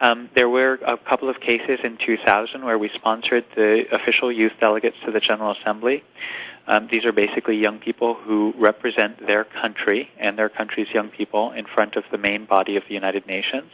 [0.00, 4.52] Um, there were a couple of cases in 2000 where we sponsored the official youth
[4.58, 6.02] delegates to the General Assembly.
[6.66, 11.52] Um, these are basically young people who represent their country and their country's young people
[11.52, 13.70] in front of the main body of the United Nations.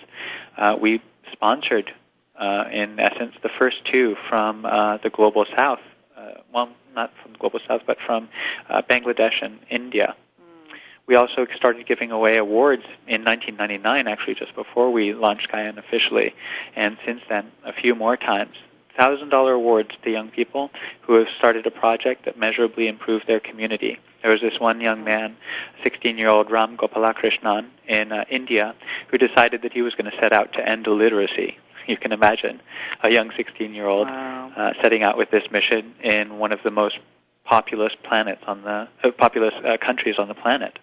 [0.57, 1.93] Uh, we sponsored,
[2.37, 5.81] uh, in essence, the first two from uh, the Global South.
[6.17, 8.29] Uh, well, not from the Global South, but from
[8.69, 10.17] uh, Bangladesh and India.
[11.07, 16.35] We also started giving away awards in 1999, actually, just before we launched GYAN officially,
[16.75, 18.57] and since then, a few more times.
[18.99, 20.71] $1,000 awards to young people
[21.03, 23.99] who have started a project that measurably improved their community.
[24.23, 25.37] There was this one young man,
[25.85, 28.75] 16-year-old Ram Gopalakrishnan in uh, India,
[29.09, 31.59] who decided that he was going to set out to end illiteracy.
[31.87, 32.61] You can imagine
[33.05, 34.51] a young 16-year-old Wow.
[34.57, 36.99] uh, setting out with this mission in one of the most
[37.45, 40.81] populous planets on the uh, populous uh, countries on the planet.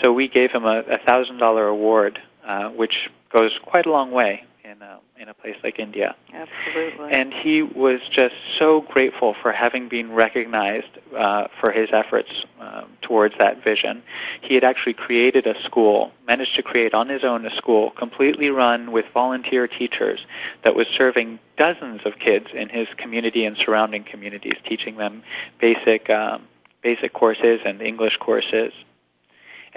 [0.00, 4.10] So we gave him a, a thousand dollar award, uh, which goes quite a long
[4.10, 6.14] way in a, in a place like India.
[6.32, 7.10] Absolutely.
[7.10, 12.86] And he was just so grateful for having been recognized uh, for his efforts um,
[13.00, 14.02] towards that vision.
[14.40, 18.50] He had actually created a school, managed to create on his own a school completely
[18.50, 20.26] run with volunteer teachers
[20.62, 25.22] that was serving dozens of kids in his community and surrounding communities, teaching them
[25.58, 26.46] basic um,
[26.82, 28.72] basic courses and English courses.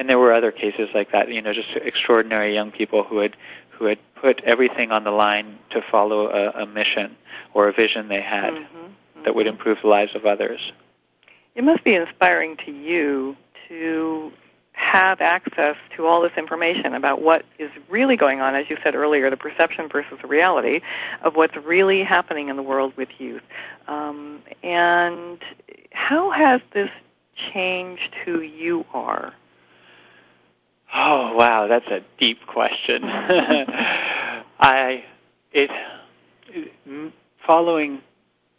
[0.02, 3.38] And there were other cases like that, you know, just extraordinary young people who had
[3.70, 7.16] who had put everything on the line to follow a, a mission
[7.54, 9.24] or a vision they had Mhm, mhm.
[9.26, 10.72] that would improve the lives of others.
[11.54, 13.38] It must be inspiring to you
[13.68, 14.34] to
[14.72, 18.96] have access to all this information about what is really going on, as you said
[18.96, 20.82] earlier, the perception versus the reality
[21.22, 23.44] of what's really happening in the world with youth.
[23.88, 25.38] Um, and
[25.92, 26.90] how has this
[27.36, 29.36] changed who you are?
[30.94, 33.04] Oh wow, that's a deep question.
[34.60, 35.04] I
[35.54, 35.72] it,
[37.46, 38.02] following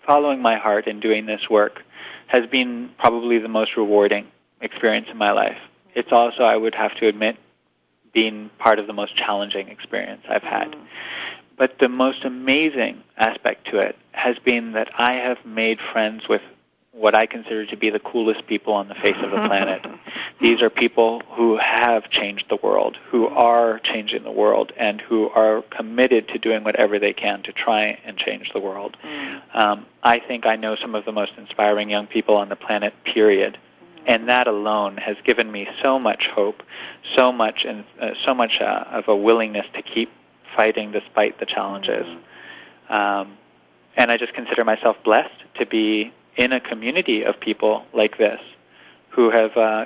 [0.04, 1.82] following my heart and doing this work
[2.26, 4.26] has been probably the most rewarding
[4.60, 5.58] experience in my life.
[5.94, 7.36] It's also, I would have to admit,
[8.12, 10.72] been part of the most challenging experience I've had.
[10.72, 10.84] Mm-hmm.
[11.56, 16.42] But the most amazing aspect to it has been that I have made friends with
[17.02, 19.84] what I consider to be the coolest people on the face of the planet.
[20.40, 25.28] These are people who have changed the world, who are changing the world, and who
[25.30, 28.96] are committed to doing whatever they can to try and change the world.
[29.52, 32.94] Um, I think I know some of the most inspiring young people on the planet,
[33.02, 33.58] period.
[34.06, 36.62] And that alone has given me so much hope,
[37.16, 40.12] so much, and uh, so much uh, of a willingness to keep
[40.54, 42.06] fighting despite the challenges.
[42.88, 43.38] Um,
[43.96, 48.40] and I just consider myself blessed to be in a community of people like this
[49.10, 49.84] who have uh,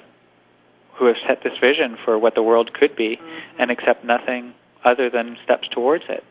[0.95, 3.21] who have set this vision for what the world could be
[3.59, 6.25] and accept nothing other than steps towards it.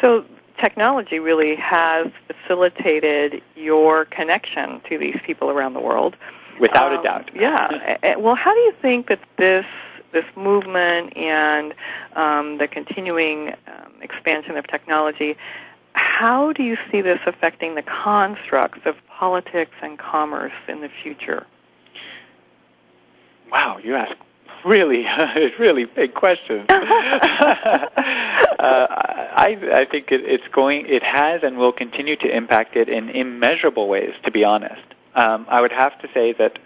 [0.00, 0.24] So
[0.58, 6.16] technology really has facilitated your connection to these people around the world.
[6.58, 7.30] Without a Um, doubt.
[7.34, 7.96] Yeah.
[8.02, 9.66] A- a- well, how do you think that this
[10.12, 11.72] this movement and
[12.16, 15.36] um, the continuing um, expansion of technology,
[15.94, 21.46] how do you see this affecting the constructs of politics and commerce in the future?
[23.50, 24.16] Wow, you ask
[24.64, 25.06] really,
[25.58, 26.66] really big questions.
[26.68, 27.86] uh,
[28.58, 33.08] I, I think it, it's going, it has and will continue to impact it in
[33.10, 34.14] immeasurable ways.
[34.24, 34.82] To be honest,
[35.14, 36.58] um, I would have to say that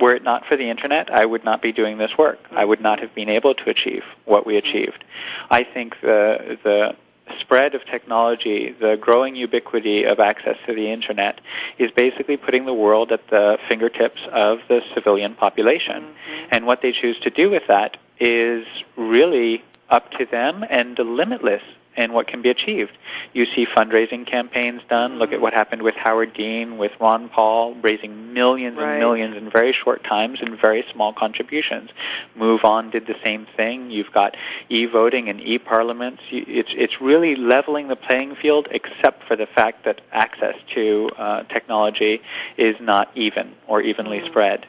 [0.00, 2.40] were it not for the internet, I would not be doing this work.
[2.50, 5.04] I would not have been able to achieve what we achieved.
[5.50, 6.96] I think the the
[7.38, 11.40] spread of technology, the growing ubiquity of access to the internet,
[11.78, 16.02] is basically putting the world at the fingertips of the civilian population.
[16.02, 16.48] Mm-hmm.
[16.52, 18.66] And what they choose to do with that is
[18.96, 21.62] really up to them and limitless
[21.96, 22.96] in what can be achieved.
[23.32, 25.18] You see fundraising campaigns done.
[25.18, 28.92] Look at what happened with Howard Dean, with Ron Paul, raising millions Right.
[28.92, 31.90] and millions in very short times and very small contributions.
[32.38, 33.90] MoveOn did the same thing.
[33.90, 34.36] You've got
[34.70, 36.22] e-voting and e-parliaments.
[36.30, 41.42] It's, it's really leveling the playing field except for the fact that access to uh,
[41.44, 42.22] technology
[42.56, 44.66] is not even or evenly spread.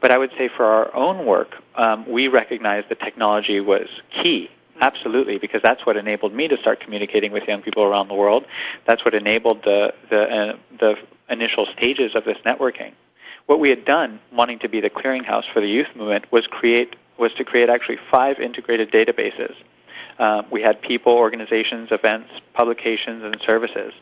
[0.00, 4.50] But I would say for our own work, um, we recognize that technology was key.
[4.80, 8.44] Absolutely, because that's what enabled me to start communicating with young people around the world.
[8.86, 10.98] That's what enabled the the uh, the
[11.30, 12.92] initial stages of this networking.
[13.46, 16.96] What we had done, wanting to be the clearinghouse for the youth movement, was create
[17.18, 19.54] was to create actually five integrated databases.
[20.18, 23.92] Um, we had people, organizations, events, publications, and services,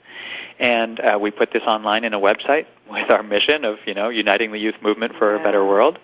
[0.59, 4.09] and uh, we put this online in a website with our mission of you know
[4.09, 5.99] uniting the youth movement for a better world,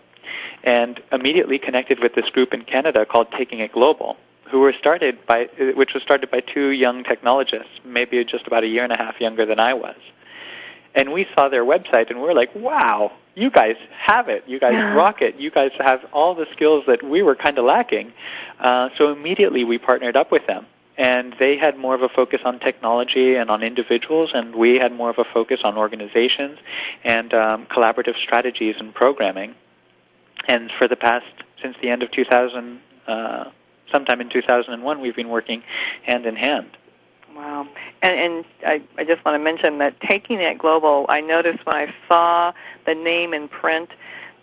[0.65, 4.17] and immediately connected with this group in Canada called Taking It Global,
[4.51, 5.45] who were started by
[5.75, 9.21] which was started by two young technologists, maybe just about a year and a half
[9.21, 9.97] younger than I was.
[10.95, 14.43] And we saw their website and we were like, wow, you guys have it.
[14.47, 15.37] You guys rock it.
[15.37, 18.13] You guys have all the skills that we were kind of lacking.
[18.59, 20.67] Uh, so immediately we partnered up with them.
[20.97, 24.93] And they had more of a focus on technology and on individuals, and we had
[24.93, 26.59] more of a focus on organizations
[27.05, 29.55] and um, collaborative strategies and programming.
[30.49, 31.27] And for the past,
[31.63, 33.45] since the end of 2000, uh,
[33.91, 35.63] sometime in 2001, we've been working
[36.03, 36.77] hand in hand.
[37.35, 37.69] Wow.
[38.03, 41.77] And, and I, I just want to mention that Taking It Global, I noticed when
[41.77, 42.53] I saw
[42.85, 43.91] the name in print,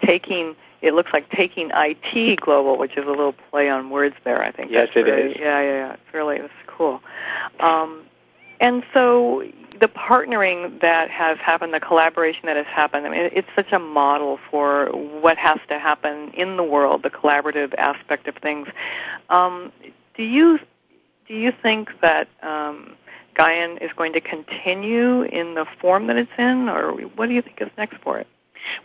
[0.01, 4.41] taking, it looks like Taking IT Global, which is a little play on words there,
[4.41, 4.71] I think.
[4.71, 5.37] Yes, it very, is.
[5.37, 5.93] Yeah, yeah, yeah.
[5.93, 7.01] It's really, it's cool.
[7.59, 8.03] Um,
[8.59, 9.43] and so
[9.79, 13.79] the partnering that has happened, the collaboration that has happened, I mean, it's such a
[13.79, 18.67] model for what has to happen in the world, the collaborative aspect of things.
[19.29, 19.71] Um,
[20.15, 20.59] do you
[21.27, 22.95] do you think that um,
[23.35, 27.41] GYAN is going to continue in the form that it's in, or what do you
[27.41, 28.27] think is next for it?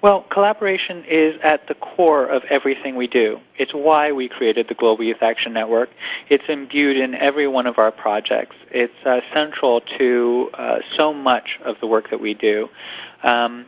[0.02, 3.40] Well, collaboration is at the core of everything we do.
[3.58, 5.90] It's why we created the Global Youth Action Network.
[6.28, 8.56] It's imbued in every one of our projects.
[8.70, 12.68] It's uh, central to uh, so much of the work that we do.
[13.22, 13.66] Um,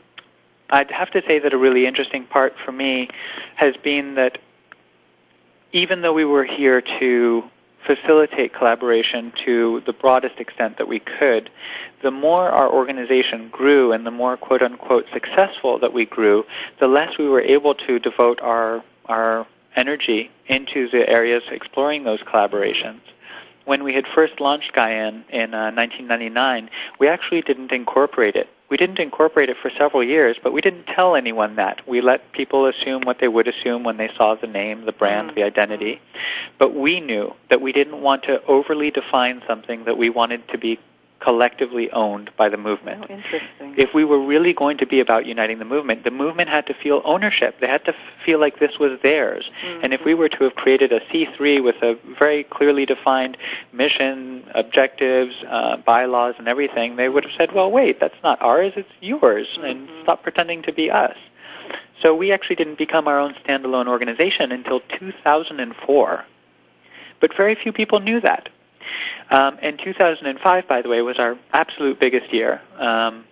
[0.71, 3.09] I'd have to say that a really interesting part for me
[3.57, 4.39] has been that
[5.73, 7.45] even though we were here to
[7.87, 11.51] facilitate collaboration to the broadest extent that we could,
[12.03, 16.45] the more our organization grew and the more quote unquote successful that we grew,
[16.78, 22.20] the less we were able to devote our our energy into the areas exploring those
[22.20, 23.01] collaborations.
[23.64, 26.68] When we had first launched GYAN in uh, 1999,
[26.99, 30.87] we actually didn't incorporate it we didn't incorporate it for several years, but we didn't
[30.87, 31.87] tell anyone that.
[31.87, 35.27] We let people assume what they would assume when they saw the name, the brand,
[35.27, 35.35] mm-hmm.
[35.35, 36.01] the identity.
[36.57, 40.57] But we knew that we didn't want to overly define something that we wanted to
[40.57, 40.79] be
[41.23, 43.05] collectively owned by the movement.
[43.09, 43.75] Oh, interesting.
[43.77, 46.75] If we were really going to be about uniting the movement, the movement had to
[46.75, 47.61] feel ownership.
[47.61, 47.95] They had to
[48.25, 49.51] feel like this was theirs.
[49.64, 49.85] Mm-hmm.
[49.85, 53.37] And if we were to have created a C3 with a very clearly defined
[53.73, 58.73] mission, objectives, uh, bylaws, and everything, they would have said, well, wait, that's not ours,
[58.75, 59.64] it's yours, mm-hmm.
[59.64, 61.16] and stop pretending to be us.
[62.01, 66.25] So we actually didn't become our own standalone organization until 2004.
[67.20, 68.49] But very few people knew that.
[69.30, 72.61] Um, and 2005, by the way, was our absolute biggest year.
[72.78, 73.24] Um,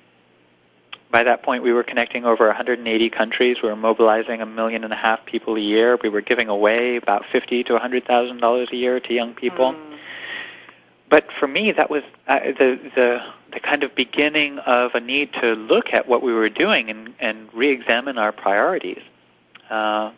[1.11, 3.63] by that point, we were connecting over 180 countries.
[3.63, 5.99] We were mobilizing a million and a half people a year.
[6.03, 9.73] We were giving away about fifty to 100 thousand dollars a year to young people.
[9.73, 9.99] Mm.
[11.09, 13.23] But for me, that was uh, the the
[13.53, 17.13] the kind of beginning of a need to look at what we were doing and,
[17.19, 19.03] and re-examine our priorities.
[19.69, 20.13] Uh,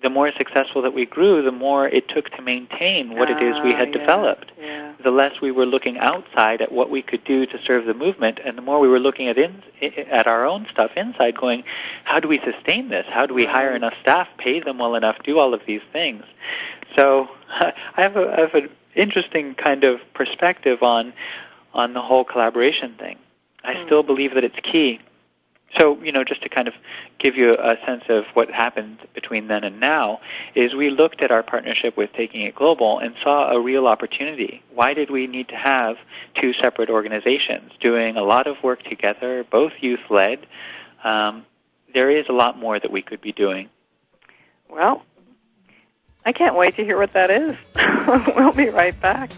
[0.00, 3.60] the more successful that we grew, the more it took to maintain what it is
[3.62, 4.52] we had ah, developed.
[4.60, 4.92] Yeah.
[5.02, 8.38] The less we were looking outside at what we could do to serve the movement,
[8.44, 11.64] and the more we were looking at in, at our own stuff inside, going,
[12.04, 13.06] how do we sustain this?
[13.08, 16.24] How do we hire enough staff, pay them well enough, do all of these things?
[16.94, 21.12] So I have a, I have an interesting kind of perspective on
[21.74, 23.18] on the whole collaboration thing.
[23.64, 23.86] I mm.
[23.86, 25.00] still believe that it's key
[25.76, 26.74] so, you know, just to kind of
[27.18, 30.20] give you a sense of what happened between then and now,
[30.54, 34.62] is we looked at our partnership with Taking It Global and saw a real opportunity.
[34.74, 35.98] Why did we need to have
[36.34, 40.46] two separate organizations doing a lot of work together, both youth-led?
[41.04, 41.44] Um,
[41.92, 43.68] there is a lot more that we could be doing.
[44.70, 45.04] Well,
[46.24, 47.56] I can't wait to hear what that is.
[48.36, 49.30] we'll be right back.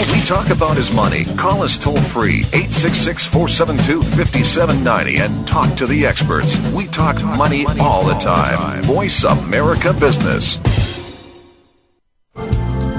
[0.00, 1.24] All we talk about is money.
[1.36, 6.56] Call us toll free 866 472 5790 and talk to the experts.
[6.70, 8.82] We talk money all the time.
[8.84, 10.58] Voice America Business.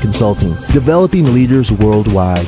[0.00, 2.46] Consulting, developing leaders worldwide.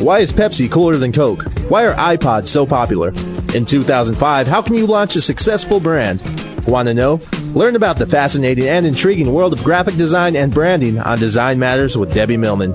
[0.00, 1.44] Why is Pepsi cooler than Coke?
[1.68, 3.08] Why are iPods so popular?
[3.54, 6.22] In 2005, how can you launch a successful brand?
[6.66, 7.20] Want to know?
[7.54, 11.96] Learn about the fascinating and intriguing world of graphic design and branding on Design Matters
[11.96, 12.74] with Debbie Millman.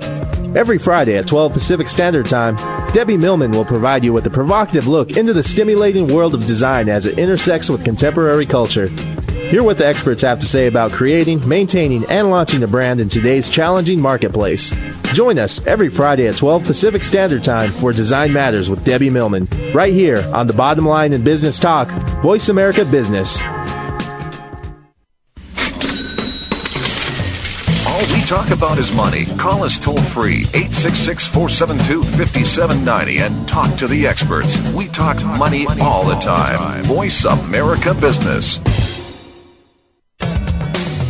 [0.58, 2.58] Every Friday at 12 Pacific Standard Time,
[2.92, 6.90] Debbie Millman will provide you with a provocative look into the stimulating world of design
[6.90, 8.90] as it intersects with contemporary culture.
[9.52, 13.10] Hear what the experts have to say about creating, maintaining, and launching a brand in
[13.10, 14.74] today's challenging marketplace.
[15.12, 19.50] Join us every Friday at 12 Pacific Standard Time for Design Matters with Debbie Millman,
[19.74, 21.90] right here on the Bottom Line in Business Talk,
[22.22, 23.42] Voice America Business.
[27.86, 29.26] All we talk about is money.
[29.38, 34.58] Call us toll free 866 472 5790 and talk to the experts.
[34.70, 36.84] We talk money all the time.
[36.86, 38.58] Voice America Business.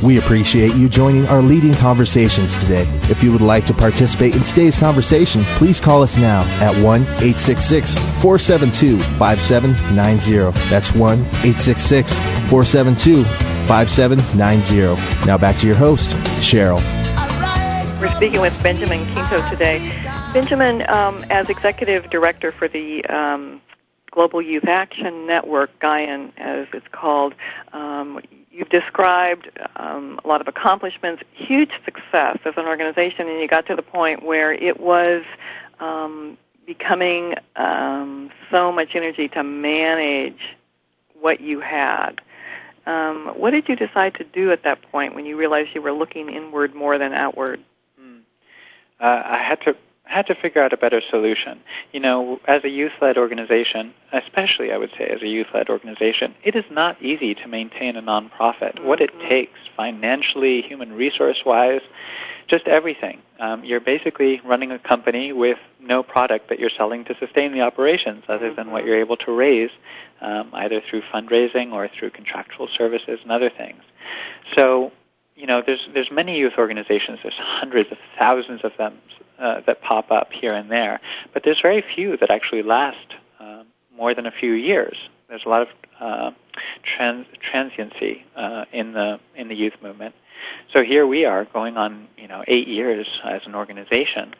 [0.03, 2.87] We appreciate you joining our leading conversations today.
[3.03, 7.01] If you would like to participate in today's conversation, please call us now at 1
[7.01, 10.59] 866 472 5790.
[10.69, 12.17] That's 1 866
[12.49, 13.23] 472
[13.67, 15.27] 5790.
[15.27, 16.09] Now back to your host,
[16.41, 16.81] Cheryl.
[18.01, 19.77] We're speaking with Benjamin Quinto today.
[20.33, 23.61] Benjamin, um, as executive director for the um,
[24.09, 27.35] Global Youth Action Network, GYAN, as it's called,
[27.73, 28.19] um,
[28.61, 33.65] you've described um, a lot of accomplishments, huge success as an organization, and you got
[33.65, 35.23] to the point where it was
[35.79, 36.37] um,
[36.67, 40.55] becoming um, so much energy to manage
[41.19, 42.21] what you had.
[42.85, 45.91] Um, what did you decide to do at that point when you realized you were
[45.91, 47.63] looking inward more than outward?
[48.99, 49.75] Uh, I had to
[50.11, 51.59] had to figure out a better solution.
[51.93, 56.55] You know, as a youth-led organization, especially I would say as a youth-led organization, it
[56.55, 58.75] is not easy to maintain a nonprofit.
[58.75, 58.87] Mm-hmm.
[58.87, 61.81] What it takes financially, human resource-wise,
[62.47, 63.21] just everything.
[63.39, 67.61] Um, you're basically running a company with no product that you're selling to sustain the
[67.61, 69.71] operations other than what you're able to raise
[70.19, 73.81] um, either through fundraising or through contractual services and other things.
[74.53, 74.91] So
[75.37, 77.19] you know, there's there's many youth organizations.
[77.23, 78.99] There's hundreds of thousands of them
[79.41, 80.99] uh, that pop up here and there,
[81.33, 83.63] but there's very few that actually last uh,
[83.95, 84.95] more than a few years.
[85.27, 85.69] There's a lot of
[85.99, 86.31] uh,
[86.83, 90.15] trans- transiency uh, in the in the youth movement.
[90.73, 94.33] So here we are, going on you know eight years as an organization,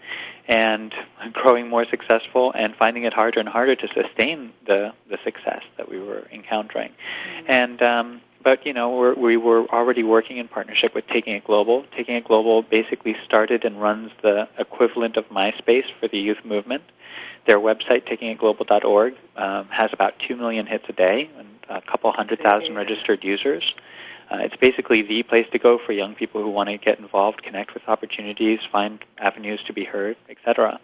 [0.47, 0.93] and
[1.33, 5.89] growing more successful, and finding it harder and harder to sustain the the success that
[5.89, 7.45] we were encountering, mm-hmm.
[7.49, 11.43] and um, but you know we're, we were already working in partnership with Taking It
[11.43, 11.85] Global.
[11.95, 16.83] Taking It Global basically started and runs the equivalent of MySpace for the youth movement.
[17.45, 22.39] Their website, takingitglobal.org, um, has about two million hits a day and a couple hundred
[22.41, 23.75] thousand registered users.
[24.29, 27.43] Uh, it's basically the place to go for young people who want to get involved,
[27.43, 30.79] connect with opportunities, find avenues to be heard, etc.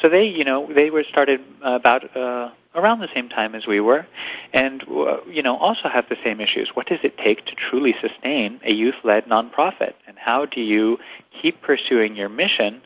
[0.00, 3.80] So they, you know, they were started about uh, around the same time as we
[3.80, 4.06] were,
[4.52, 6.74] and uh, you know, also have the same issues.
[6.74, 10.98] What does it take to truly sustain a youth-led nonprofit, and how do you
[11.30, 12.82] keep pursuing your mission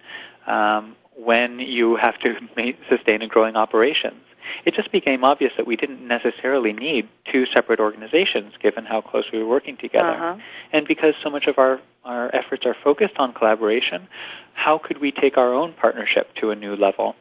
[0.46, 2.36] um, when you have to
[2.88, 4.22] sustain a growing operations?
[4.64, 9.32] It just became obvious that we didn't necessarily need two separate organizations, given how close
[9.32, 10.36] we were working together, uh-huh.
[10.72, 14.06] and because so much of our our efforts are focused on collaboration.
[14.54, 17.16] How could we take our own partnership to a new level?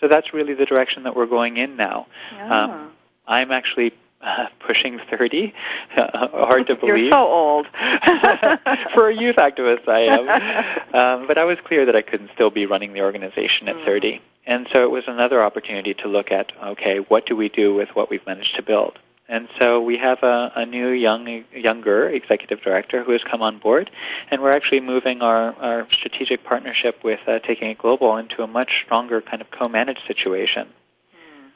[0.00, 2.06] So that's really the direction that we're going in now.
[2.32, 2.60] Yeah.
[2.60, 2.90] Um,
[3.26, 5.54] I'm actually uh, pushing 30.
[5.96, 6.98] Uh, hard to believe.
[6.98, 7.66] You're so old.
[8.94, 10.78] For a youth activist, I am.
[10.94, 13.84] Um, but I was clear that I couldn't still be running the organization at mm.
[13.84, 14.20] 30.
[14.46, 17.94] And so it was another opportunity to look at, okay, what do we do with
[17.94, 18.98] what we've managed to build?
[19.28, 23.58] And so we have a, a new young, younger executive director who has come on
[23.58, 23.90] board,
[24.30, 28.46] and we're actually moving our, our strategic partnership with uh, Taking It Global into a
[28.46, 30.66] much stronger kind of co-managed situation.
[31.12, 31.48] Hmm.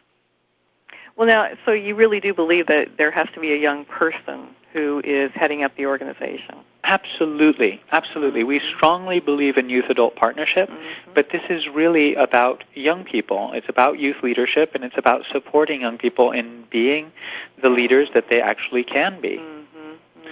[1.17, 4.49] Well, now, so you really do believe that there has to be a young person
[4.73, 6.57] who is heading up the organization?
[6.85, 8.43] Absolutely, absolutely.
[8.43, 11.13] We strongly believe in youth adult partnership, mm-hmm.
[11.15, 13.53] but this is really about young people.
[13.53, 17.13] It's about youth leadership, and it's about supporting young people in being
[17.61, 19.37] the leaders that they actually can be.
[19.37, 19.53] Mm-hmm.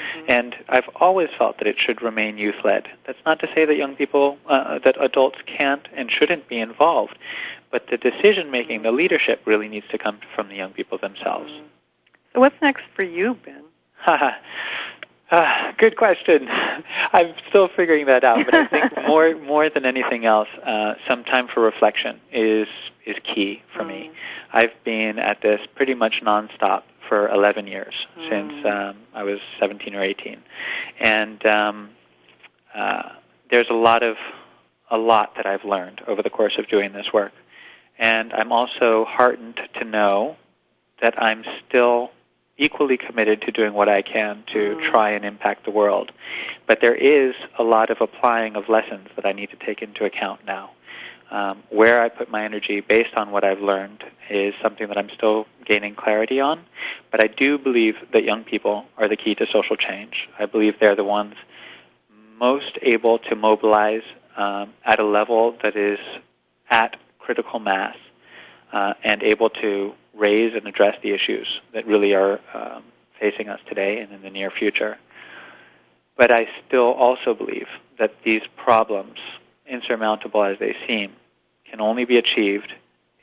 [0.01, 0.25] Mm-hmm.
[0.29, 2.89] And I've always felt that it should remain youth led.
[3.05, 7.17] That's not to say that young people, uh, that adults can't and shouldn't be involved,
[7.71, 11.53] but the decision making, the leadership really needs to come from the young people themselves.
[11.53, 11.67] Mm-hmm.
[12.33, 13.63] So, what's next for you, Ben?
[14.07, 14.33] Uh,
[15.79, 16.49] good question.
[17.13, 21.25] I'm still figuring that out, but I think more more than anything else, uh, some
[21.25, 22.69] time for reflection is
[23.05, 23.89] is key for mm.
[23.89, 24.11] me.
[24.53, 28.29] I've been at this pretty much nonstop for 11 years mm.
[28.29, 30.43] since um, I was 17 or 18,
[30.99, 31.91] and um,
[32.75, 33.11] uh,
[33.51, 34.17] there's a lot of
[34.91, 37.33] a lot that I've learned over the course of doing this work,
[37.99, 40.37] and I'm also heartened to know
[41.01, 42.11] that I'm still
[42.61, 44.83] equally committed to doing what I can to mm.
[44.83, 46.13] try and impact the world.
[46.67, 50.05] But there is a lot of applying of lessons that I need to take into
[50.05, 50.71] account now.
[51.33, 55.11] Um, where I put my energy based on what I've learned is something that I'm
[55.11, 56.65] still gaining clarity on.
[57.11, 60.29] But I do believe that young people are the key to social change.
[60.39, 61.37] I believe they're the ones
[62.39, 64.03] most able to mobilize
[64.37, 66.01] um, at a level that is
[66.69, 67.97] at critical mass
[68.73, 72.83] uh, and able to raise and address the issues that really are um,
[73.19, 74.99] facing us today and in the near future.
[76.17, 77.69] But I still also believe
[77.99, 79.19] that these problems,
[79.67, 81.13] insurmountable as they seem,
[81.65, 82.75] can only be achieved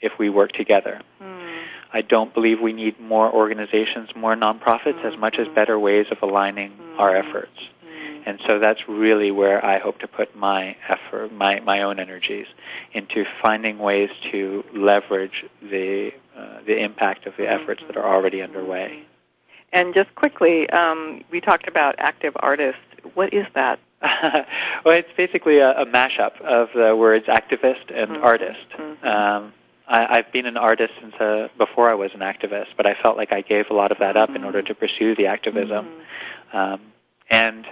[0.02, 1.02] if we work together.
[1.22, 1.64] Mm.
[1.94, 5.08] I don't believe we need more organizations, more nonprofits, mm-hmm.
[5.08, 7.00] as much as better ways of aligning mm-hmm.
[7.00, 7.60] our efforts.
[8.28, 12.48] And so that's really where I hope to put my effort, my, my own energies,
[12.92, 18.42] into finding ways to leverage the, uh, the impact of the efforts that are already
[18.42, 19.04] underway.
[19.74, 22.80] And just quickly, um, we talked about active artists.
[23.16, 28.24] What is that well, it's basically a, a mashup of the words activist and Mhm.
[28.24, 28.68] artist.
[28.78, 29.04] Mhm.
[29.04, 29.54] Um,
[29.88, 33.18] I, I've been an artist since uh, before I was an activist, but I felt
[33.18, 34.46] like I gave a lot of that up in Mhm.
[34.46, 35.88] order to pursue the activism.
[36.54, 36.56] Mhm.
[36.56, 36.82] Um,
[37.32, 37.66] and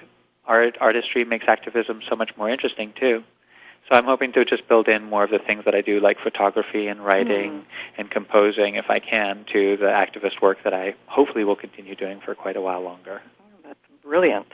[0.47, 3.23] art artistry makes activism so much more interesting too.
[3.89, 6.19] So I'm hoping to just build in more of the things that I do, like
[6.19, 7.63] photography and writing Mhm.
[7.97, 12.19] and composing, if I can, to the activist work that I hopefully will continue doing
[12.19, 13.21] for quite a while longer.
[13.39, 14.51] Oh, That's brilliant.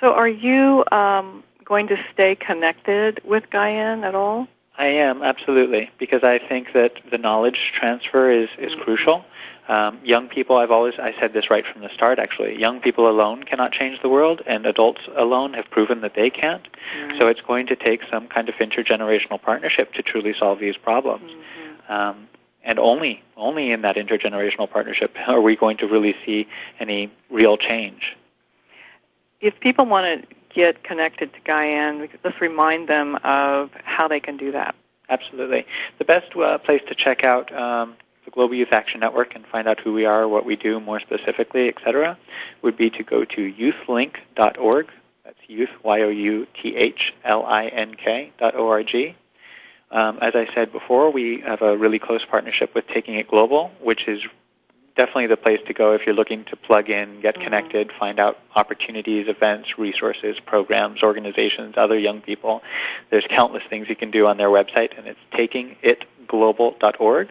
[0.00, 4.46] So, are you um, going to stay connected with GYAN at all?
[4.76, 8.80] I am absolutely because I think that the knowledge transfer is is Mhm.
[8.80, 9.24] crucial.
[9.66, 12.18] Um, young people, I've always I said this right from the start.
[12.18, 16.28] Actually, young people alone cannot change the world, and adults alone have proven that they
[16.28, 16.68] can't.
[17.18, 21.30] So it's going to take some kind of intergenerational partnership to truly solve these problems.
[21.30, 21.90] Mhm.
[21.90, 22.28] Um,
[22.62, 26.46] and only only in that intergenerational partnership are we going to really see
[26.80, 28.16] any real change.
[29.40, 34.36] If people want to get connected to GYAN, let's remind them of how they can
[34.36, 34.74] do that.
[35.08, 35.66] Absolutely.
[35.98, 39.66] The best uh, place to check out um, the Global Youth Action Network and find
[39.68, 42.16] out who we are, what we do more specifically, etc.,
[42.62, 44.90] would be to go to youthlink.org.
[45.24, 46.42] That's youth, Y-O-U-T-H-L-I-N-K
[48.38, 49.14] dot O-R-G.
[49.90, 53.70] Um, as I said before, we have a really close partnership with Taking It Global,
[53.80, 54.22] which is
[54.96, 57.42] definitely the place to go if you're looking to plug in, get Mhm.
[57.42, 62.62] connected, find out opportunities, events, resources, programs, organizations, other young people.
[63.10, 67.28] There's countless things you can do on their website, and it's takingitglobal.org.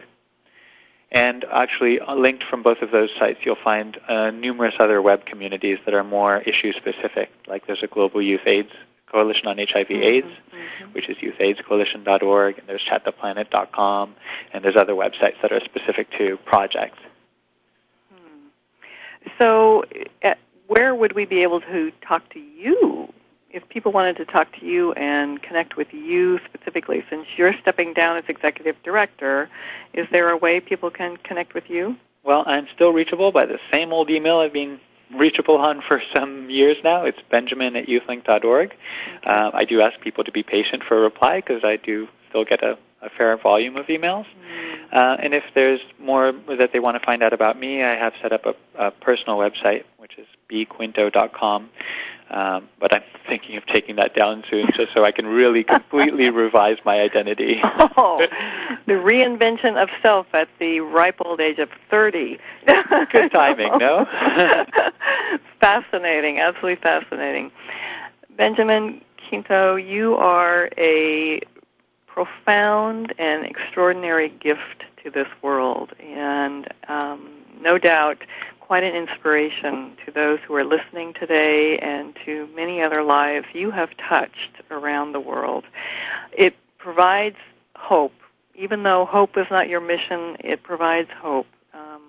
[1.14, 5.24] And actually, uh, linked from both of those sites, you'll find uh, numerous other web
[5.24, 7.30] communities that are more issue specific.
[7.46, 8.72] Like there's a Global Youth AIDS
[9.06, 10.92] Coalition on HIV/AIDS, Mhm.
[10.92, 14.16] which is youthaidscoalition.org, and there's chattheplanet.com,
[14.52, 16.98] and there's other websites that are specific to projects.
[19.38, 19.84] So,
[20.24, 20.34] uh,
[20.66, 23.12] where would we be able to talk to you
[23.54, 27.04] if people wanted to talk to you and connect with you specifically?
[27.08, 29.48] Since you're stepping down as executive director,
[29.92, 31.96] is there a way people can connect with you?
[32.24, 34.80] Well, I'm still reachable by the same old email I've been
[35.14, 37.04] reachable on for some years now.
[37.04, 38.74] It's benjamin at youthlink.org.
[39.24, 42.44] Uh, I do ask people to be patient for a reply because I do still
[42.44, 44.26] get a, a fair volume of emails.
[44.92, 48.14] Uh, and if there's more that they want to find out about me, I have
[48.22, 51.68] set up a, a personal website, which is bquinto.com.
[52.30, 56.30] Um, but I'm thinking of taking that down soon just so I can really completely
[56.30, 57.60] revise my identity.
[57.96, 58.18] Oh,
[58.86, 62.38] the reinvention of self at the ripe old age of 30.
[62.66, 64.04] Good timing, no?
[65.60, 67.52] fascinating, absolutely fascinating.
[68.36, 71.40] Benjamin Quinto, you are a
[72.14, 77.28] profound and extraordinary gift to this world, and um,
[77.60, 78.18] no doubt
[78.60, 83.72] quite an inspiration to those who are listening today and to many other lives you
[83.72, 85.64] have touched around the world.
[86.32, 87.36] It provides
[87.74, 88.14] hope.
[88.54, 91.48] Even though hope is not your mission, it provides hope.
[91.74, 92.00] Um,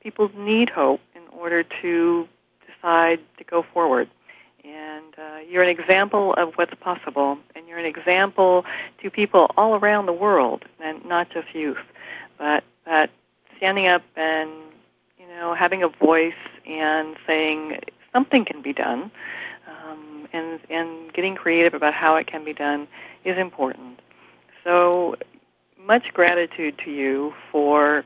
[0.00, 2.28] people need hope in order to
[2.66, 4.08] decide to go forward.
[4.76, 8.64] And uh, you're an example of what's possible, and you're an example
[9.00, 11.78] to people all around the world, and not just youth,
[12.36, 13.10] but that
[13.56, 14.50] standing up and
[15.18, 17.80] you know having a voice and saying
[18.12, 19.10] something can be done,
[19.66, 22.86] um, and and getting creative about how it can be done
[23.24, 24.00] is important.
[24.62, 25.16] So
[25.78, 28.04] much gratitude to you for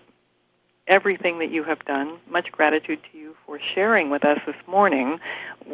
[0.86, 2.18] everything that you have done.
[2.28, 3.18] Much gratitude to
[3.50, 5.18] for sharing with us this morning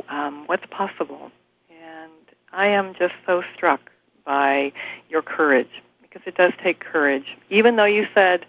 [0.08, 1.30] um, what's possible.
[1.68, 2.10] And
[2.50, 3.90] I am just so struck
[4.24, 4.72] by
[5.10, 7.36] your courage because it does take courage.
[7.50, 8.46] Even though you said,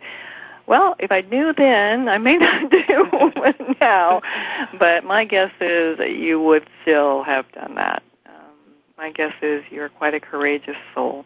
[0.65, 3.33] well, if I knew then, I may not do
[3.81, 4.21] now.
[4.79, 8.03] But my guess is that you would still have done that.
[8.27, 8.53] Um,
[8.97, 11.25] my guess is you're quite a courageous soul.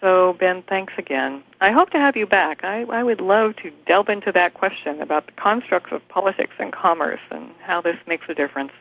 [0.00, 1.42] So, Ben, thanks again.
[1.60, 2.64] I hope to have you back.
[2.64, 6.72] I, I would love to delve into that question about the constructs of politics and
[6.72, 8.72] commerce and how this makes a difference.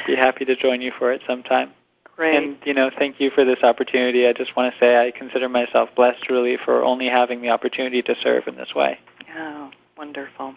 [0.00, 1.72] I'd Be happy to join you for it sometime.
[2.16, 2.36] Great.
[2.36, 4.26] And, you know, thank you for this opportunity.
[4.26, 8.02] I just want to say I consider myself blessed, really, for only having the opportunity
[8.02, 8.98] to serve in this way.
[9.34, 10.54] Oh, wonderful.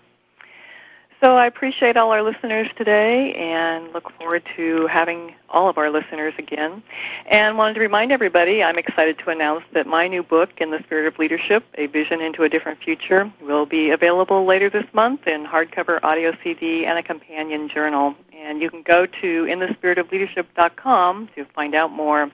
[1.25, 5.89] So I appreciate all our listeners today and look forward to having all of our
[5.89, 6.83] listeners again.
[7.25, 10.77] And wanted to remind everybody, I'm excited to announce that my new book, In the
[10.83, 15.25] Spirit of Leadership, A Vision into a Different Future, will be available later this month
[15.25, 18.13] in hardcover audio CD and a companion journal.
[18.31, 22.29] And you can go to inthespiritofleadership.com to find out more.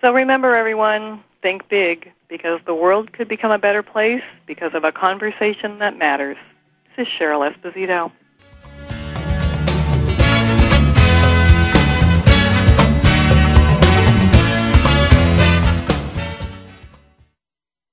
[0.00, 4.82] So remember, everyone, think big because the world could become a better place because of
[4.82, 6.38] a conversation that matters.
[6.98, 8.10] Is Cheryl Esposito.